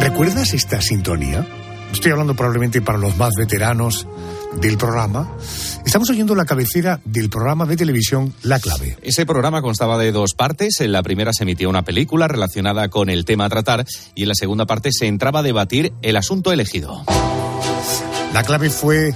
[0.00, 1.46] ¿Recuerdas esta sintonía?
[1.92, 4.06] Estoy hablando probablemente para los más veteranos
[4.60, 5.36] del programa.
[5.84, 8.96] Estamos oyendo la cabecera del programa de televisión La Clave.
[9.02, 10.80] Ese programa constaba de dos partes.
[10.80, 14.28] En la primera se emitía una película relacionada con el tema a tratar y en
[14.28, 17.04] la segunda parte se entraba a debatir el asunto elegido.
[18.32, 19.14] La Clave fue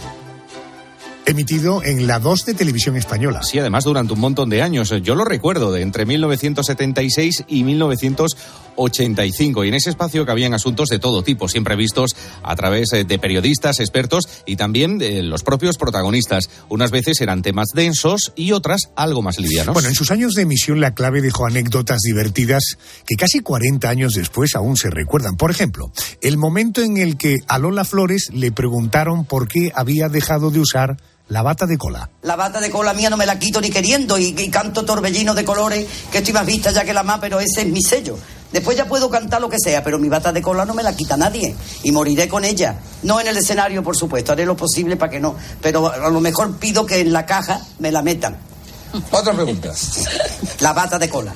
[1.26, 3.42] emitido en la 2 de televisión española.
[3.42, 4.92] Sí, además durante un montón de años.
[5.02, 9.64] Yo lo recuerdo, de entre 1976 y 1985.
[9.64, 13.18] Y en ese espacio cabían asuntos de todo tipo, siempre vistos a través eh, de
[13.18, 16.50] periodistas, expertos y también de los propios protagonistas.
[16.68, 19.74] Unas veces eran temas densos y otras algo más livianos.
[19.74, 24.14] Bueno, en sus años de emisión La Clave dejó anécdotas divertidas que casi 40 años
[24.14, 25.36] después aún se recuerdan.
[25.36, 30.08] Por ejemplo, el momento en el que a Lola Flores le preguntaron por qué había
[30.08, 30.96] dejado de usar
[31.28, 32.08] la bata de cola.
[32.22, 35.44] La bata de cola mía no me la quito ni queriendo y, canto torbellino de
[35.44, 38.18] colores que estoy más vista ya que la más, pero ese es mi sello.
[38.52, 40.94] Después ya puedo cantar lo que sea, pero mi bata de cola no me la
[40.94, 42.76] quita nadie y moriré con ella.
[43.02, 46.20] No en el escenario, por supuesto, haré lo posible para que no, pero a lo
[46.20, 48.36] mejor pido que en la caja me la metan.
[49.10, 49.72] Otra pregunta.
[50.60, 51.32] La bata de cola.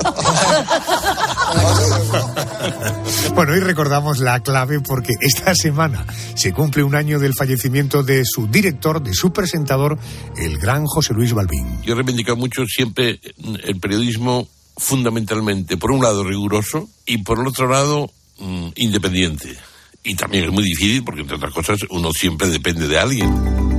[3.34, 8.24] Bueno, hoy recordamos la clave porque esta semana se cumple un año del fallecimiento de
[8.24, 9.98] su director, de su presentador,
[10.36, 11.82] el gran José Luis Balbín.
[11.82, 13.20] Yo he reivindicado mucho siempre
[13.64, 19.56] el periodismo fundamentalmente, por un lado, riguroso y por el otro lado, mm, independiente.
[20.02, 23.75] Y también es muy difícil porque, entre otras cosas, uno siempre depende de alguien.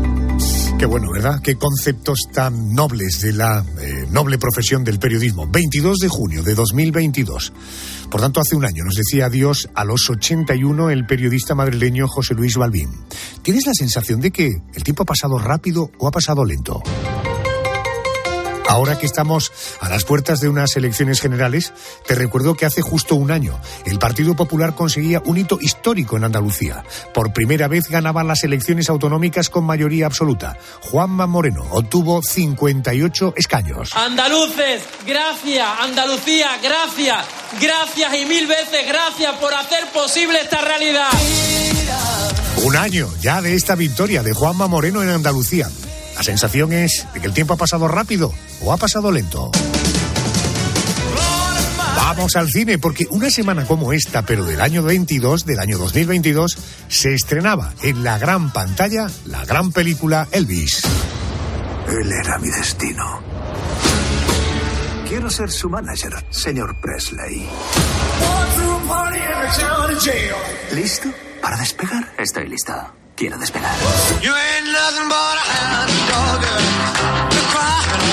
[0.77, 1.41] Qué bueno, ¿verdad?
[1.41, 5.47] Qué conceptos tan nobles de la eh, noble profesión del periodismo.
[5.47, 7.51] 22 de junio de 2022.
[8.11, 12.35] Por tanto, hace un año nos decía adiós a los 81 el periodista madrileño José
[12.35, 12.91] Luis Balbín.
[13.41, 16.83] ¿Tienes la sensación de que el tiempo ha pasado rápido o ha pasado lento?
[18.67, 21.73] Ahora que estamos a las puertas de unas elecciones generales,
[22.05, 26.25] te recuerdo que hace justo un año el Partido Popular conseguía un hito histórico en
[26.25, 26.83] Andalucía.
[27.13, 30.57] Por primera vez ganaba las elecciones autonómicas con mayoría absoluta.
[30.81, 33.91] Juanma Moreno obtuvo 58 escaños.
[33.95, 35.67] Andaluces, gracias.
[35.79, 37.25] Andalucía, gracias.
[37.61, 41.09] Gracias y mil veces gracias por hacer posible esta realidad.
[42.65, 45.69] Un año ya de esta victoria de Juanma Moreno en Andalucía.
[46.17, 49.51] La sensación es de que el tiempo ha pasado rápido o ha pasado lento.
[51.95, 56.57] Vamos al cine porque una semana como esta, pero del año 22, del año 2022,
[56.87, 60.81] se estrenaba en la gran pantalla la gran película Elvis.
[61.87, 63.21] Él era mi destino.
[65.07, 67.47] Quiero ser su manager, señor Presley.
[70.73, 71.09] ¿Listo
[71.41, 72.13] para despegar?
[72.17, 72.96] Estoy lista.
[73.17, 73.75] Quiero despegar.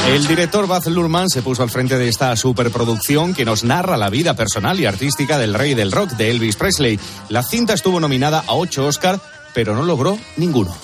[0.09, 4.11] El director Baz Luhrmann se puso al frente de esta superproducción que nos narra la
[4.11, 6.99] vida personal y artística del rey del rock de Elvis Presley.
[7.29, 9.21] La cinta estuvo nominada a ocho Oscar,
[9.55, 10.75] pero no logró ninguno.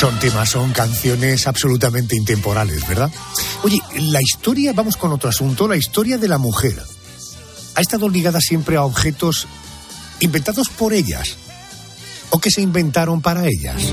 [0.00, 3.10] Son temas, son canciones absolutamente intemporales, ¿verdad?
[3.62, 6.82] Oye, la historia, vamos con otro asunto, la historia de la mujer
[7.74, 9.46] ha estado ligada siempre a objetos
[10.20, 11.36] inventados por ellas
[12.30, 13.92] o que se inventaron para ellas.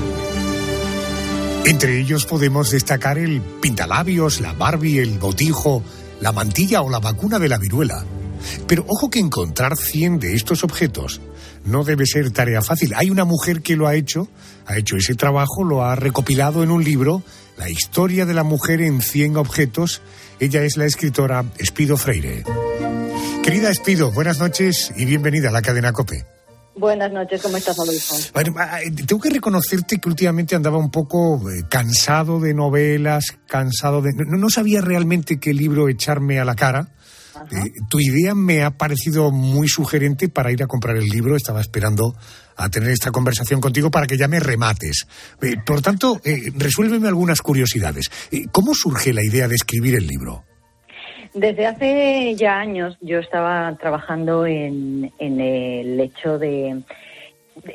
[1.66, 5.82] Entre ellos podemos destacar el pintalabios, la Barbie, el botijo,
[6.20, 8.04] la mantilla o la vacuna de la viruela.
[8.66, 11.20] Pero ojo que encontrar 100 de estos objetos
[11.64, 12.92] no debe ser tarea fácil.
[12.96, 14.28] Hay una mujer que lo ha hecho,
[14.66, 17.22] ha hecho ese trabajo, lo ha recopilado en un libro,
[17.56, 20.00] La historia de la mujer en 100 objetos.
[20.38, 22.44] Ella es la escritora Espido Freire.
[23.42, 26.24] Querida Espido, buenas noches y bienvenida a la cadena COPE.
[26.78, 28.14] Buenas noches, ¿cómo estás, Adolfo?
[28.32, 33.36] Bueno, ah, eh, tengo que reconocerte que últimamente andaba un poco eh, cansado de novelas,
[33.48, 34.12] cansado de...
[34.14, 36.90] No, no sabía realmente qué libro echarme a la cara.
[37.50, 41.36] Eh, tu idea me ha parecido muy sugerente para ir a comprar el libro.
[41.36, 42.14] Estaba esperando
[42.58, 45.06] a tener esta conversación contigo para que ya me remates.
[45.40, 48.10] Eh, por tanto, eh, resuélveme algunas curiosidades.
[48.30, 50.44] Eh, ¿Cómo surge la idea de escribir el libro?
[51.34, 56.82] Desde hace ya años yo estaba trabajando en, en el hecho de,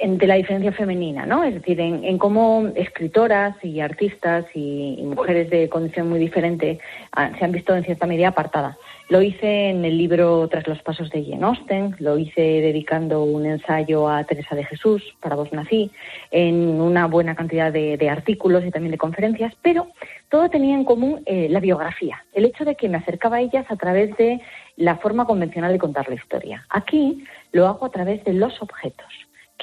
[0.01, 1.43] de la diferencia femenina, ¿no?
[1.43, 6.80] Es decir, en, en cómo escritoras y artistas y, y mujeres de condición muy diferente
[7.14, 8.76] ah, se han visto en cierta medida apartadas.
[9.10, 13.45] Lo hice en el libro Tras los pasos de Jane Austen, lo hice dedicando un
[13.45, 15.91] ensayo a Teresa de Jesús, para vos nací,
[16.32, 19.88] en una buena cantidad de, artículos y también de conferencias, pero
[20.30, 23.66] todo tenía en común eh, la biografía, el hecho de que me acercaba a ellas
[23.70, 24.39] a través de
[24.78, 26.66] la forma convencional de contar la historia.
[26.70, 29.08] Aquí lo hago a través de los objetos.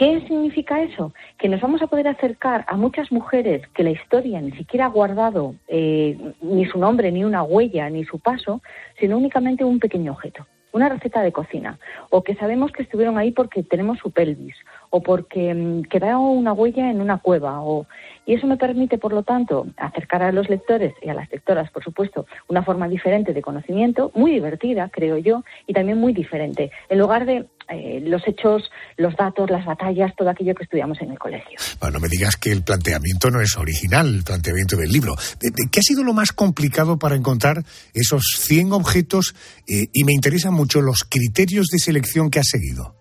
[0.00, 1.12] ¿Qué significa eso?
[1.36, 4.88] Que nos vamos a poder acercar a muchas mujeres que la historia ni siquiera ha
[4.88, 8.62] guardado eh, ni su nombre, ni una huella, ni su paso,
[8.98, 11.78] sino únicamente un pequeño objeto, una receta de cocina,
[12.08, 14.54] o que sabemos que estuvieron ahí porque tenemos su pelvis,
[14.88, 17.84] o porque mm, quedó una huella en una cueva, o
[18.30, 21.68] y eso me permite, por lo tanto, acercar a los lectores y a las lectoras,
[21.72, 26.70] por supuesto, una forma diferente de conocimiento, muy divertida, creo yo, y también muy diferente,
[26.88, 31.10] en lugar de eh, los hechos, los datos, las batallas, todo aquello que estudiamos en
[31.10, 31.58] el colegio.
[31.80, 35.14] Bueno, no me digas que el planteamiento no es original, el planteamiento del libro.
[35.40, 37.64] ¿De- de- ¿Qué ha sido lo más complicado para encontrar
[37.94, 39.34] esos 100 objetos?
[39.68, 42.94] Eh, y me interesan mucho los criterios de selección que has seguido.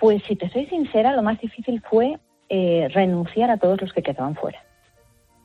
[0.00, 2.16] Pues si te soy sincera, lo más difícil fue
[2.48, 4.62] eh, renunciar a todos los que quedaban fuera.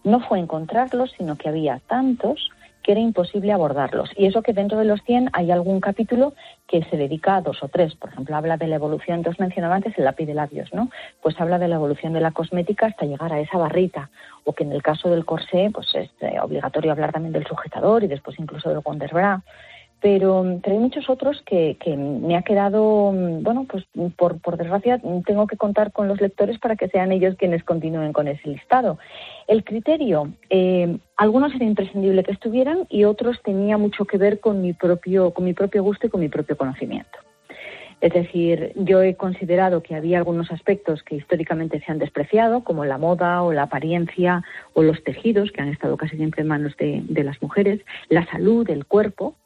[0.04, 2.50] No fue encontrarlos, sino que había tantos
[2.84, 4.12] que era imposible abordarlos.
[4.16, 6.34] Y eso que dentro de los 100 hay algún capítulo
[6.68, 7.96] que se dedica a dos o tres.
[7.96, 10.90] Por ejemplo, habla de la evolución, dos mencionaba antes el lápiz de labios, ¿no?
[11.22, 14.10] Pues habla de la evolución de la cosmética hasta llegar a esa barrita.
[14.44, 18.04] O que en el caso del corsé, pues es eh, obligatorio hablar también del sujetador
[18.04, 19.42] y después incluso del Wonderbra
[20.04, 24.58] pero, mm, pero hay muchos otros que, me ha quedado, mm, bueno, pues mm, por,
[24.58, 28.50] desgracia tengo que contar con los lectores para que sean ellos quienes continúen con ese
[28.50, 29.00] listado.
[29.48, 34.62] El criterio, eh, algunos era imprescindible que estuvieran y otros tenía mucho que ver con
[34.62, 37.20] mi propio, con mi propio gusto y con mi propio conocimiento.
[38.02, 42.84] Es decir, yo he considerado que había algunos aspectos que históricamente se han despreciado, como
[42.84, 44.44] la moda o la apariencia
[44.74, 47.80] o los tejidos, que han estado casi siempre en manos de, de las mujeres,
[48.10, 49.38] la salud, el cuerpo,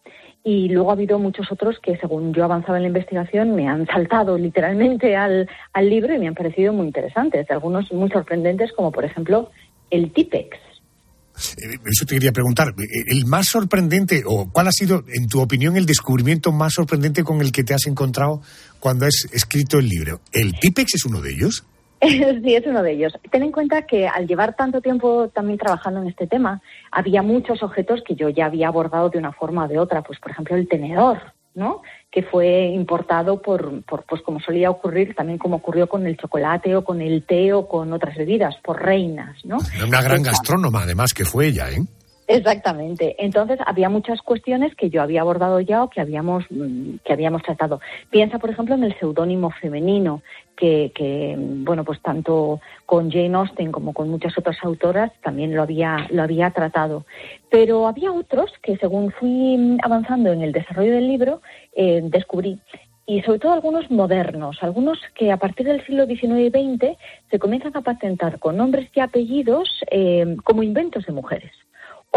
[0.47, 3.85] y luego ha habido muchos otros que, según yo avanzaba en la investigación, me han
[3.85, 7.51] saltado literalmente al, al libro y me han parecido muy interesantes.
[7.51, 9.51] Algunos muy sorprendentes, como por ejemplo
[9.91, 10.55] el Tipex.
[10.55, 12.69] Eh, Eso te quería preguntar.
[12.69, 17.25] Eh, ¿El más sorprendente, o cuál ha sido, en tu opinión, el descubrimiento más sorprendente
[17.25, 18.41] con el que te has encontrado
[18.79, 20.21] cuando has escrito el libro?
[20.31, 21.65] ¿El Tipex es uno de ellos?
[22.43, 23.13] Sí, es uno de ellos.
[23.31, 27.63] Ten en cuenta que al llevar tanto tiempo también trabajando en este tema, había muchos
[27.63, 30.01] objetos que yo ya había abordado de una forma o de otra.
[30.03, 31.19] Pues, por ejemplo, el tenedor,
[31.55, 31.81] ¿no?
[32.11, 36.75] Que fue importado por, por, pues como solía ocurrir, también como ocurrió con el chocolate
[36.75, 39.57] o con el té o con otras bebidas, por reinas, ¿no?
[39.85, 41.81] Una gran gastrónoma, además, que fue ella, ¿eh?
[42.27, 43.15] Exactamente.
[43.19, 47.41] Entonces había muchas cuestiones que yo había abordado ya o que habíamos mm, que habíamos
[47.41, 47.79] tratado.
[48.09, 50.21] Piensa, por ejemplo, en el seudónimo femenino
[50.57, 55.55] que, que mm, bueno pues tanto con Jane Austen como con muchas otras autoras también
[55.55, 57.05] lo había lo había tratado.
[57.49, 61.41] Pero había otros que según fui mm, avanzando en el desarrollo del libro
[61.77, 62.59] eh, descubrí
[63.05, 66.97] y sobre todo algunos modernos, algunos que a partir del siglo XIX y XX
[67.31, 71.53] se comienzan a patentar con nombres y apellidos eh, como inventos de mujeres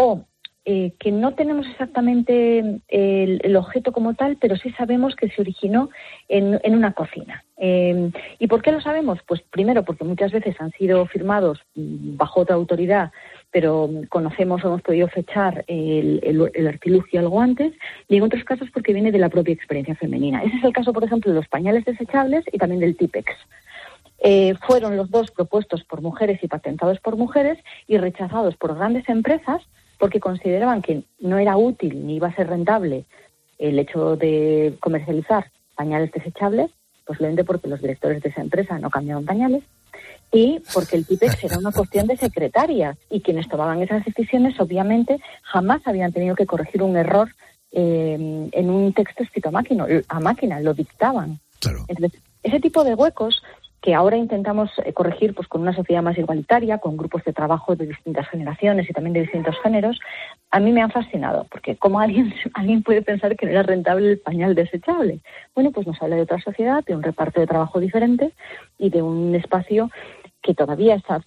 [0.01, 0.25] o
[0.67, 5.89] eh, que no tenemos exactamente el, objeto como tal, pero sí sabemos que se originó
[6.29, 7.45] en, en una cocina.
[7.57, 9.19] Eh, ¿Y por qué lo sabemos?
[9.27, 13.11] Pues primero porque muchas veces han sido firmados mm, bajo otra autoridad,
[13.51, 17.73] pero conocemos o hemos podido fechar el, el- el artilugio algo antes,
[18.09, 20.43] y en otros casos porque viene de la propia experiencia femenina.
[20.45, 23.33] Ese es el caso, por ejemplo, de los pañales desechables y también del Tipex.
[24.23, 29.09] Eh, fueron los dos propuestos por mujeres y patentados por mujeres y rechazados por grandes
[29.09, 29.63] empresas
[30.01, 33.05] porque consideraban que no era útil ni iba a ser rentable
[33.59, 36.71] el hecho de comercializar pañales desechables,
[37.07, 39.63] posiblemente porque los directores de esa empresa no cambiaban pañales
[40.33, 45.21] y porque el TIPEX era una cuestión de secretarias y quienes tomaban esas decisiones obviamente
[45.43, 47.29] jamás habían tenido que corregir un error
[47.73, 51.39] eh, en un texto escrito a máquina, a máquina lo dictaban.
[51.89, 53.43] Entonces, ese tipo de huecos
[53.81, 57.77] que ahora intentamos eh, corregir pues con una sociedad más igualitaria, con grupos de trabajo
[57.77, 59.99] de distintas generaciones y también de distintos géneros,
[60.51, 64.11] a mí me han fascinado, porque cómo alguien, alguien puede pensar que no era rentable
[64.11, 65.21] el pañal desechable.
[65.55, 68.33] Bueno, pues nos habla de otra sociedad, de un reparto de trabajo diferente
[68.79, 69.91] y de un espacio
[70.43, 71.21] que todavía está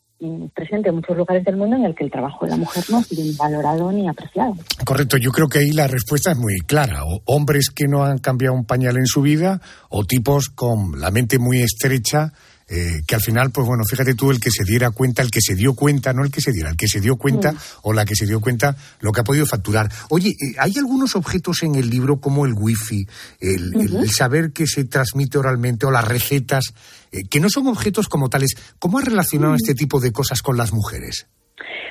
[0.53, 3.01] presente en muchos lugares del mundo en el que el trabajo de la mujer no
[3.01, 4.55] sido ni valorado ni apreciado.
[4.86, 7.05] Correcto, yo creo que ahí la respuesta es muy clara.
[7.05, 11.11] O hombres que no han cambiado un pañal en su vida o tipos con la
[11.11, 12.34] mente muy estrecha.
[12.70, 15.41] Eh, que al final, pues bueno, fíjate tú, el que se diera cuenta, el que
[15.41, 17.57] se dio cuenta, no el que se diera, el que se dio cuenta Mm.
[17.84, 19.89] o la que se dio cuenta lo que ha podido facturar.
[20.09, 23.05] Oye, eh, hay algunos objetos en el libro como el wifi,
[23.39, 26.74] el, saber que se transmite oralmente o las recetas,
[27.11, 28.55] eh, que no son objetos como tales.
[28.80, 29.57] ¿Cómo has relacionado Mm.
[29.57, 31.28] este tipo de cosas con las mujeres?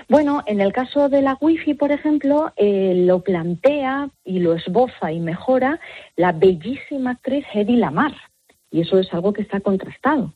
[0.09, 5.13] Bueno, en el caso de la Wi-Fi, por ejemplo, eh, lo plantea y lo esboza
[5.13, 5.79] y mejora
[6.17, 8.13] la bellísima actriz Hedy Lamar.
[8.71, 10.35] Y eso es algo que está contrastado.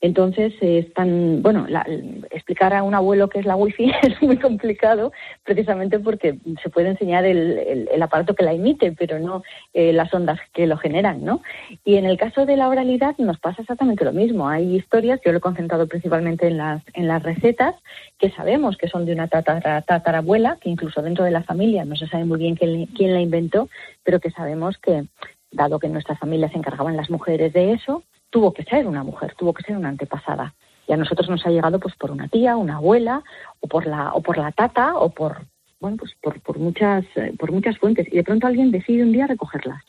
[0.00, 1.86] Entonces, eh, es tan, bueno, la-
[2.30, 5.12] explicar a un abuelo qué es la Wi-Fi es muy complicado,
[5.44, 7.58] precisamente porque se puede enseñar el,
[7.90, 9.42] el- aparato que la emite, pero no
[9.74, 11.42] eh, las ondas que lo generan, ¿no?
[11.84, 14.48] Y en el caso de la oralidad nos pasa exactamente lo mismo.
[14.48, 17.74] Hay historias, yo lo he concentrado principalmente en las, en las recetas,
[18.18, 21.96] que sabemos que son de una tatara- tatarabuela, que incluso dentro de la familia no
[21.96, 23.68] se sabe muy bien quién, quién la inventó,
[24.04, 25.04] pero que sabemos que,
[25.50, 28.02] dado que en nuestras familias se encargaban las mujeres de eso,
[28.36, 30.52] tuvo que ser una mujer, tuvo que ser una antepasada.
[30.86, 33.22] Y a nosotros nos ha llegado pues por una tía, una abuela,
[33.60, 35.46] o por la, o por la tata, o por
[35.80, 38.06] bueno pues por, por muchas, eh, por muchas fuentes.
[38.12, 39.82] Y de pronto alguien decide un día recogerlas.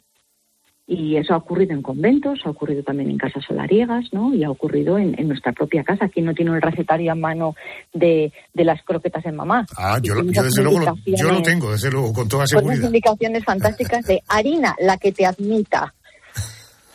[0.89, 4.33] Y eso ha ocurrido en conventos, ha ocurrido también en casas solariegas, ¿no?
[4.33, 6.07] Y ha ocurrido en, en nuestra propia casa.
[6.07, 7.55] ¿Quién no tiene el recetario a mano
[7.91, 9.65] de, de las croquetas de mamá?
[9.77, 12.77] Ah, yo, yo desde luego lo, yo lo tengo, desde luego, con toda con unas
[12.77, 12.87] seguridad.
[12.87, 15.93] indicaciones fantásticas de harina, la que te admita.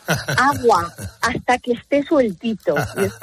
[0.07, 2.75] Agua, hasta que esté sueltito.
[2.97, 3.13] Y, es-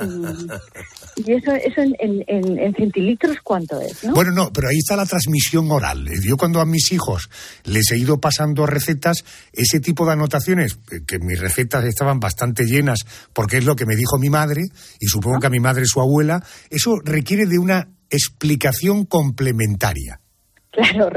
[1.26, 4.02] y eso, eso en, en- en- en centilitros, ¿cuánto es?
[4.04, 4.14] ¿no?
[4.14, 6.08] Bueno, no, pero ahí está la transmisión oral.
[6.08, 7.28] Eh, Yo cuando a mis hijos
[7.64, 12.64] les he ido pasando recetas, ese tipo de anotaciones, eh, que mis recetas estaban bastante
[12.64, 13.00] llenas,
[13.32, 14.62] porque es lo que me dijo mi madre,
[14.98, 20.20] y supongo que a mi madre su abuela, eso requiere de una explicación complementaria.
[20.72, 21.10] Claro,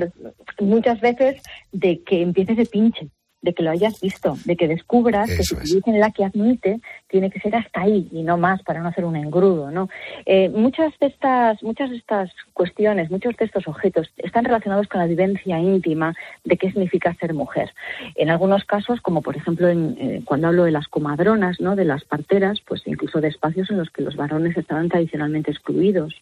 [0.60, 1.42] muchas veces
[1.72, 3.10] de que empieces de pinche,
[3.44, 6.80] de que lo hayas visto, de que descubras que si te dicen la que admite,
[7.10, 9.90] tiene que ser hasta ahí y no más para no hacer un engrudo, ¿no?
[10.26, 15.02] Eh, muchas de estas, muchas de estas cuestiones, muchos de estos objetos están relacionados con
[15.02, 16.16] la vivencia íntima
[16.46, 17.70] de qué significa ser mujer.
[18.16, 21.76] En algunos casos, como por ejemplo en, eh, cuando hablo de las comadronas, ¿no?
[21.76, 26.16] De las parteras, pues incluso de espacios en los que los varones estaban tradicionalmente excluidos.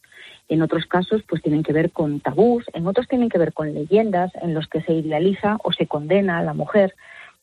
[0.50, 3.74] En otros casos, pues tienen que ver con tabús, en otros tienen que ver con
[3.74, 6.94] leyendas en los que se idealiza o se condena a la mujer.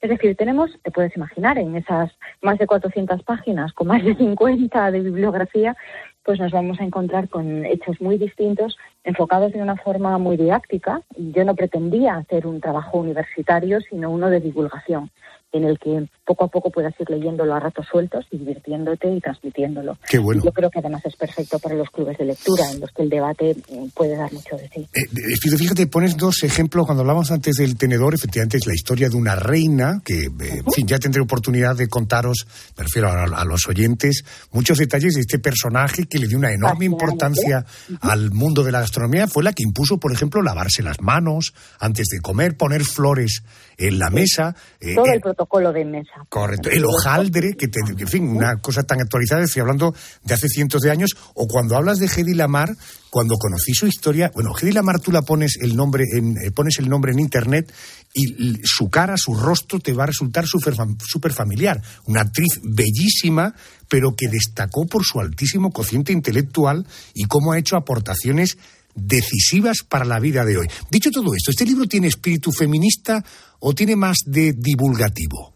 [0.00, 4.14] Es decir, tenemos, te puedes imaginar, en esas más de 400 páginas, con más de
[4.14, 5.76] 50 de bibliografía,
[6.22, 11.02] pues nos vamos a encontrar con hechos muy distintos, enfocados de una forma muy didáctica.
[11.16, 15.10] Yo no pretendía hacer un trabajo universitario, sino uno de divulgación.
[15.52, 19.20] En el que poco a poco puedas ir leyéndolo a ratos sueltos y divirtiéndote y
[19.20, 19.98] transmitiéndolo.
[20.08, 20.42] Qué bueno.
[20.44, 23.08] Yo creo que además es perfecto para los clubes de lectura, en los que el
[23.08, 24.86] debate mm, puede dar mucho de sí.
[24.94, 25.00] Eh,
[25.32, 26.84] Espido, fíjate, pones dos ejemplos.
[26.84, 30.72] Cuando hablamos antes del tenedor, efectivamente es la historia de una reina, que, eh, en
[30.74, 32.46] fin, ya tendré oportunidad de contaros,
[32.76, 36.52] me refiero a, a los oyentes, muchos detalles de este personaje que le dio una
[36.52, 37.64] enorme importancia
[38.02, 39.26] al mundo de la gastronomía.
[39.28, 43.42] Fue la que impuso, por ejemplo, lavarse las manos antes de comer, poner flores
[43.78, 44.54] en la mesa.
[44.80, 46.26] eh, Todo eh, el protocolo de mesa.
[46.28, 46.68] Correcto.
[46.68, 50.82] El hojaldre, que te- en fin, una cosa tan actualizada, estoy hablando de hace cientos
[50.82, 52.74] de años, o cuando hablas de Hedy Lamar,
[53.10, 56.78] cuando conocí su historia, bueno, Hedy Lamar tú la pones el nombre en, eh, pones
[56.78, 57.72] el nombre en internet
[58.12, 61.80] y su cara, su rostro te va a resultar súper familiar.
[62.06, 63.54] Una actriz bellísima,
[63.88, 68.58] pero que destacó por su altísimo cociente intelectual y cómo ha hecho aportaciones
[69.00, 70.66] decisivas para la vida de hoy.
[70.90, 73.22] Dicho todo esto, ¿este libro tiene espíritu feminista
[73.60, 75.54] o tiene más de divulgativo?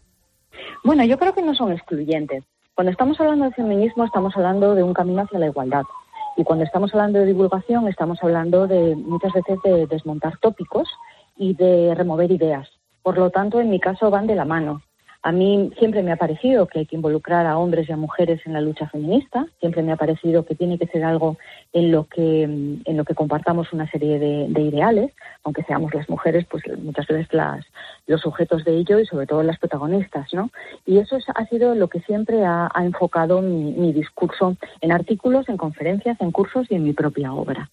[0.83, 2.43] Bueno, yo creo que no son excluyentes.
[2.75, 5.83] Cuando estamos hablando de feminismo, estamos hablando de un camino hacia la igualdad.
[6.35, 10.89] Y cuando estamos hablando de divulgación, estamos hablando de muchas veces de desmontar tópicos
[11.37, 12.67] y de remover ideas.
[13.03, 14.81] Por lo tanto, en mi caso van de la mano.
[15.25, 18.41] A mí siempre me ha parecido que hay que involucrar a hombres y a mujeres
[18.45, 19.47] en la lucha feminista.
[19.61, 21.37] Siempre me ha parecido que tiene que ser algo
[21.71, 25.13] en lo que, mm, en lo que compartamos una serie de, de ideales,
[25.45, 27.65] aunque seamos las mujeres, pues muchas veces las,
[28.05, 30.49] los sujetos de ello y sobre todo las protagonistas, ¿no?
[30.85, 35.55] Y eso es- ha sido lo que siempre ha, enfocado mi discurso en artículos, en
[35.55, 37.69] conferencias, en cursos y en mi propia obra.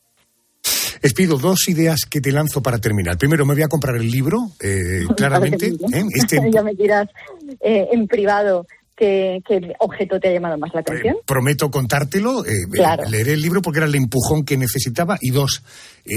[1.03, 3.17] Espido, dos ideas que te lanzo para terminar.
[3.17, 5.69] Primero, me voy a comprar el libro, eh, claramente.
[5.69, 6.05] ¿eh?
[6.15, 7.09] Este ya me dirás
[7.61, 8.67] eh, en privado
[9.01, 11.17] qué, qué objeto te ha llamado más la atención.
[11.27, 12.45] prometo contártelo.
[12.45, 13.05] eh, Claro.
[13.05, 15.17] eh, leeré el libro porque era el empujón que necesitaba.
[15.21, 15.63] Y dos,
[16.05, 16.15] eh,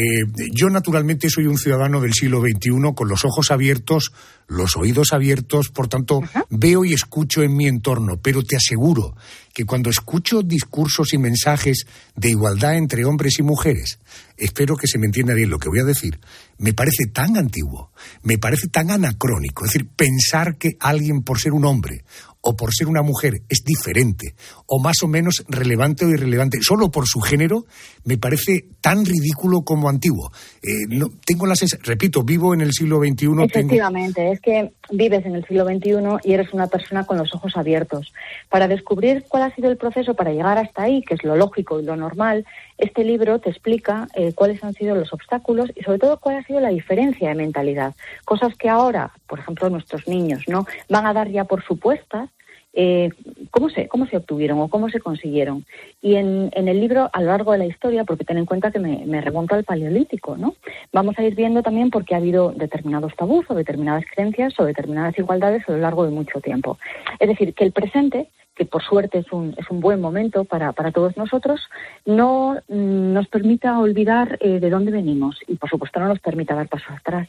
[0.52, 4.12] yo naturalmente soy un ciudadano del siglo XXI con los ojos abiertos,
[4.48, 8.18] los oídos abiertos, por tanto, veo y escucho en mi entorno.
[8.22, 9.16] Pero te aseguro
[9.54, 14.00] que cuando escucho discursos y mensajes de igualdad entre hombres y mujeres,
[14.36, 16.20] espero que se me entienda bien lo que voy a decir,
[16.58, 17.92] me parece tan antiguo,
[18.24, 19.64] me parece tan anacrónico.
[19.66, 22.04] Es decir, pensar que alguien por ser un hombre
[22.46, 24.36] o por ser una mujer es diferente
[24.68, 27.66] o más o menos relevante o irrelevante solo por su género,
[28.04, 30.32] me parece tan ridículo como antiguo.
[30.62, 35.26] Eh, no, tengo la sensación, repito, vivo en el siglo XXI, Efectivamente, es que vives
[35.26, 38.14] en el siglo XXI y eres una persona con los ojos abiertos.
[38.50, 41.80] Para descubrir cuál ha sido el proceso para llegar hasta ahí, que es lo lógico
[41.80, 42.46] y lo normal,
[42.78, 46.44] este libro te explica eh, cuáles han sido los obstáculos y sobre todo cuál ha
[46.44, 47.96] sido la diferencia de mentalidad.
[48.26, 52.30] Cosas que ahora, por ejemplo, nuestros niños no van a dar ya por supuestas
[52.74, 53.10] eh,
[53.52, 55.66] cómo se cómo se obtuvieron o cómo se consiguieron
[56.02, 58.72] y en, en el libro a lo largo de la historia porque ten en cuenta
[58.72, 60.56] que me, me remonto al paleolítico no
[60.92, 65.18] vamos a ir viendo también porque ha habido determinados tabús o determinadas creencias o determinadas
[65.18, 66.78] igualdades a lo largo de mucho tiempo.
[67.20, 70.74] Es decir que el presente que por suerte es un, es un buen momento para,
[70.74, 71.62] para todos nosotros,
[72.06, 76.54] no mm, nos permita olvidar eh, de dónde venimos y, por supuesto, no nos permita
[76.54, 77.28] dar pasos atrás.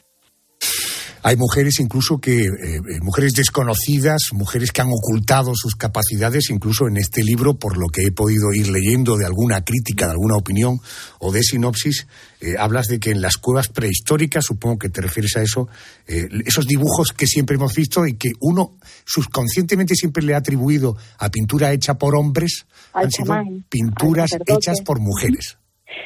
[1.27, 6.87] Hay mujeres incluso que, eh, eh, mujeres desconocidas, mujeres que han ocultado sus capacidades, incluso
[6.87, 10.37] en este libro, por lo que he podido ir leyendo de alguna crítica, de alguna
[10.37, 10.79] opinión
[11.17, 12.05] o de sinopsis,
[12.41, 15.67] eh, hablas de que en las cuevas prehistóricas, supongo que te refieres a eso,
[16.05, 20.95] eh, esos dibujos que siempre hemos visto y que uno subconscientemente siempre le ha atribuido
[21.17, 23.33] a pintura hecha por hombres, han sido
[23.67, 25.57] pinturas hechas por mujeres.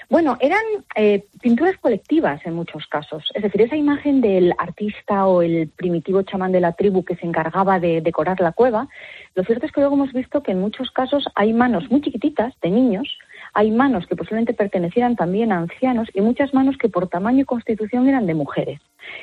[0.09, 0.61] Bueno, eran
[0.95, 3.29] eh, pinturas colectivas en muchos casos.
[3.33, 7.25] Es decir, esa imagen del artista o el primitivo chamán de la tribu que se
[7.25, 8.87] encargaba de decorar la cueva,
[9.35, 12.53] lo cierto es que luego hemos visto que en muchos casos hay manos muy chiquititas
[12.61, 13.17] de niños,
[13.53, 17.45] hay manos que posiblemente pertenecieran también a ancianos y muchas manos que por tamaño y
[17.45, 18.79] constitución eran de mujeres.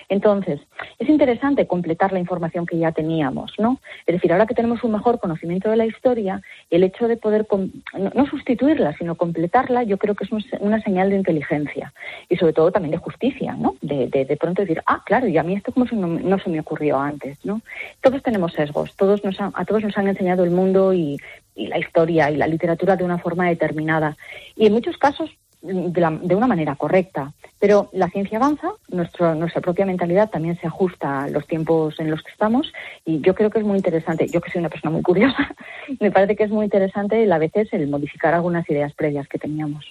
[0.09, 0.61] Entonces,
[0.99, 3.79] es interesante completar la información que ya teníamos, ¿no?
[4.07, 7.47] Es decir, ahora que tenemos un mejor conocimiento de la historia, el hecho de poder
[7.51, 11.93] no, no sustituirla, sino completarla, yo creo que es una señal de inteligencia
[12.29, 13.77] y sobre todo también de justicia, ¿no?
[13.81, 16.61] De, de, pronto decir, ah, claro, y a mí esto como no, no se me
[16.61, 17.61] ocurrió antes, ¿no?
[18.01, 21.18] Todos tenemos sesgos, todos nos han- a todos nos han enseñado el mundo y,
[21.57, 24.16] y la historia y la literatura de una forma determinada
[24.54, 25.30] y en muchos casos
[25.62, 27.32] mm, de, una manera correcta.
[27.59, 32.11] Pero la ciencia avanza, nuestro, nuestra propia mentalidad también se ajusta a los tiempos en
[32.11, 32.72] los que estamos
[33.04, 35.54] y yo creo que es muy interesante, yo que soy una persona muy curiosa,
[36.00, 39.84] me parece que es muy interesante a veces el modificar algunas ideas previas que teníamos.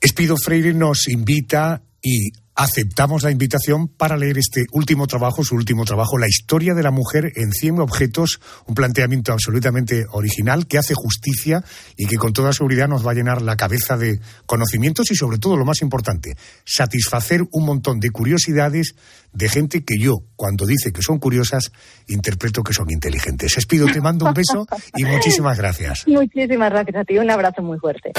[0.00, 5.84] Espido Freire nos invita y aceptamos la invitación para leer este último trabajo, su último
[5.84, 10.94] trabajo, La historia de la mujer en 100 objetos, un planteamiento absolutamente original que hace
[10.94, 11.64] justicia
[11.96, 15.38] y que con toda seguridad nos va a llenar la cabeza de conocimientos y sobre
[15.38, 18.94] todo lo más importante, satisfacer un montón de curiosidades
[19.32, 21.72] de gente que yo, cuando dice que son curiosas,
[22.06, 23.58] interpreto que son inteligentes.
[23.58, 26.04] Espido, te mando un beso y muchísimas gracias.
[26.06, 28.12] Muchísimas gracias a ti, un abrazo muy fuerte.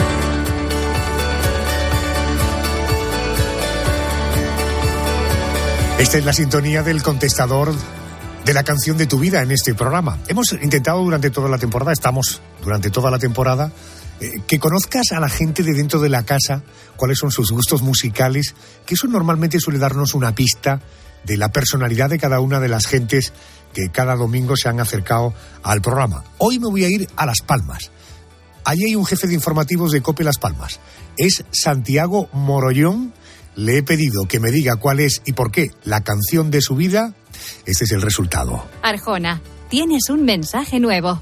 [5.98, 7.74] Esta es la sintonía del contestador
[8.44, 10.20] de la canción de tu vida en este programa.
[10.28, 13.72] Hemos intentado durante toda la temporada, estamos durante toda la temporada,
[14.20, 16.64] eh, que conozcas a la gente de dentro de la casa,
[16.98, 20.82] cuáles son sus gustos musicales, que eso normalmente suele darnos una pista
[21.24, 23.32] de la personalidad de cada una de las gentes
[23.74, 25.34] que cada domingo se han acercado
[25.64, 26.26] al programa.
[26.40, 27.90] Hoy me voy a ir a Las Palmas.
[28.66, 30.82] Allí hay un jefe de informativos de Cope Las Palmas.
[31.16, 33.14] Es Santiago Morollón.
[33.56, 36.76] Le he pedido que me diga cuál es y por qué la canción de su
[36.76, 37.14] vida.
[37.66, 38.66] Este es el resultado.
[38.82, 41.22] Arjona, tienes un mensaje nuevo.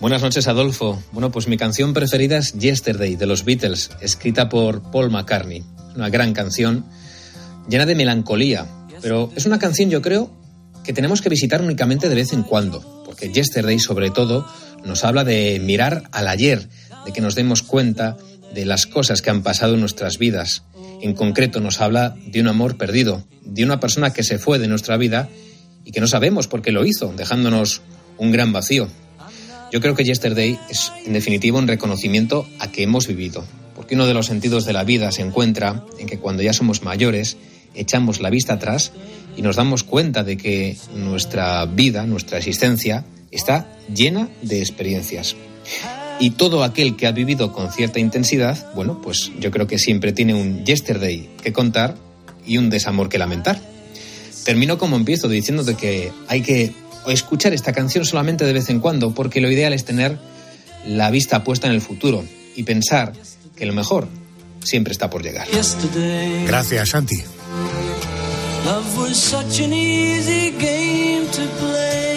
[0.00, 1.02] Buenas noches, Adolfo.
[1.12, 5.62] Bueno, pues mi canción preferida es Yesterday de los Beatles, escrita por Paul McCartney.
[5.94, 6.86] Una gran canción,
[7.68, 8.66] llena de melancolía,
[9.00, 10.30] pero es una canción, yo creo,
[10.82, 14.46] que tenemos que visitar únicamente de vez en cuando, porque Yesterday, sobre todo,
[14.84, 16.68] nos habla de mirar al ayer,
[17.04, 18.16] de que nos demos cuenta
[18.54, 20.64] de las cosas que han pasado en nuestras vidas.
[21.00, 24.68] En concreto, nos habla de un amor perdido, de una persona que se fue de
[24.68, 25.28] nuestra vida
[25.84, 27.82] y que no sabemos por qué lo hizo, dejándonos
[28.18, 28.88] un gran vacío.
[29.72, 33.44] Yo creo que Yesterday es, en definitiva, un reconocimiento a que hemos vivido,
[33.74, 36.82] porque uno de los sentidos de la vida se encuentra en que cuando ya somos
[36.82, 37.38] mayores,
[37.74, 38.92] echamos la vista atrás
[39.36, 45.36] y nos damos cuenta de que nuestra vida, nuestra existencia, está llena de experiencias.
[46.22, 50.12] Y todo aquel que ha vivido con cierta intensidad, bueno, pues yo creo que siempre
[50.12, 51.96] tiene un yesterday que contar
[52.46, 53.60] y un desamor que lamentar.
[54.44, 56.74] Termino como empiezo diciéndote que hay que
[57.08, 60.16] escuchar esta canción solamente de vez en cuando, porque lo ideal es tener
[60.86, 62.22] la vista puesta en el futuro
[62.54, 63.14] y pensar
[63.56, 64.06] que lo mejor
[64.62, 65.48] siempre está por llegar.
[66.46, 67.16] Gracias, Santi.
[68.64, 72.11] Love was such an easy game to play.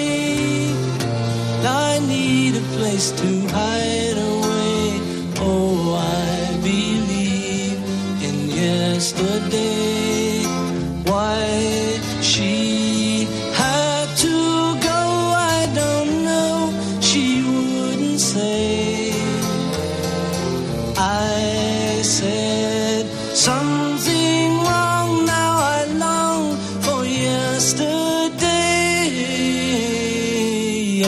[1.66, 5.00] I need a place to hide away.
[5.40, 7.80] Oh, I believe
[8.24, 10.05] in yesterday.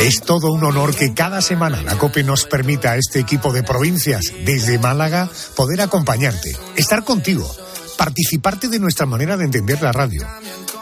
[0.00, 3.62] Es todo un honor que cada semana la COPE nos permita a este equipo de
[3.62, 7.50] provincias desde Málaga poder acompañarte, estar contigo,
[7.96, 10.26] participarte de nuestra manera de entender la radio,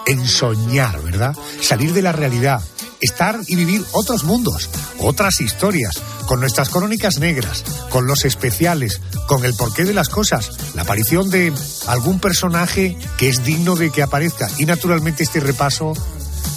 [0.07, 1.37] ensoñar, ¿verdad?
[1.61, 2.61] Salir de la realidad,
[3.01, 9.45] estar y vivir otros mundos, otras historias, con nuestras crónicas negras, con los especiales, con
[9.45, 11.53] el porqué de las cosas, la aparición de
[11.87, 14.49] algún personaje que es digno de que aparezca.
[14.59, 15.93] Y naturalmente este repaso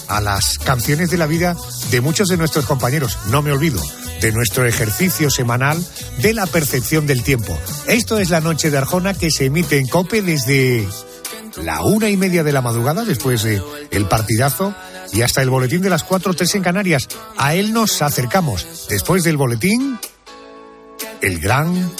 [0.07, 1.55] a las canciones de la vida
[1.91, 3.17] de muchos de nuestros compañeros.
[3.29, 3.81] No me olvido
[4.21, 5.83] de nuestro ejercicio semanal
[6.19, 7.57] de la percepción del tiempo.
[7.87, 10.87] Esto es la noche de Arjona que se emite en Cope desde
[11.63, 14.73] la una y media de la madrugada después de el partidazo
[15.11, 17.07] y hasta el boletín de las cuatro tres en Canarias.
[17.37, 18.87] A él nos acercamos.
[18.89, 19.99] Después del boletín,
[21.21, 21.91] el gran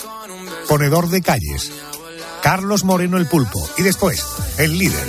[0.68, 1.72] ponedor de calles.
[2.41, 3.68] Carlos Moreno el Pulpo.
[3.78, 4.24] Y después,
[4.58, 5.08] el líder,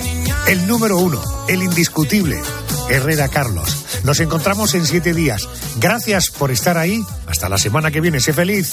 [0.49, 2.41] el número uno, el indiscutible,
[2.89, 3.85] Herrera Carlos.
[4.05, 5.49] Nos encontramos en siete días.
[5.79, 7.03] Gracias por estar ahí.
[7.27, 8.21] Hasta la semana que viene.
[8.21, 8.73] Sé feliz.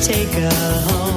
[0.00, 1.07] Take her home?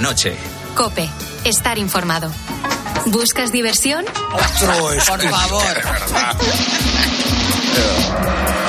[0.00, 0.34] La noche.
[0.74, 1.08] Cope.
[1.44, 2.30] Estar informado.
[3.06, 4.04] ¿Buscas diversión?
[4.30, 4.96] Por favor.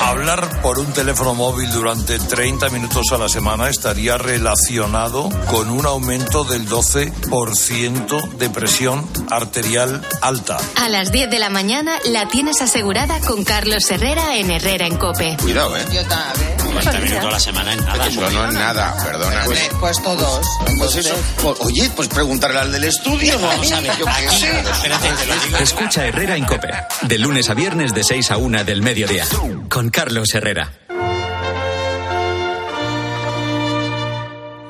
[0.02, 5.86] Hablar por un teléfono móvil durante 30 minutos a la semana estaría relacionado con un
[5.86, 10.58] aumento del 12% de presión arterial alta.
[10.76, 14.98] A las 10 de la mañana la tienes asegurada con Carlos Herrera en Herrera en
[14.98, 15.38] Cope.
[15.40, 15.84] Cuidado, ¿eh?
[15.92, 16.61] Yo también.
[16.72, 18.06] 40 minutos a la semana en nada.
[18.06, 19.42] Eso no es nada, perdona.
[19.44, 20.46] Pues, pues todos.
[20.78, 21.14] Pues eso.
[21.42, 23.38] pues, oye, pues preguntarle al del estudio.
[23.38, 24.60] Vamos a ver, Yo aquí, sé.
[24.60, 25.56] espérate, te lo digo.
[25.58, 26.68] Escucha Herrera en Cope.
[27.02, 29.26] De lunes a viernes de 6 a 1 del mediodía.
[29.68, 30.72] Con Carlos Herrera.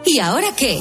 [0.05, 0.81] ¿Y ahora qué?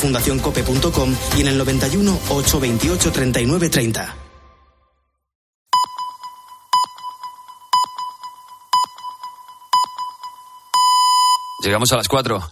[0.01, 4.15] fundacioncope.com y en el 91 828 39 30.
[11.63, 12.49] Llegamos a las 4.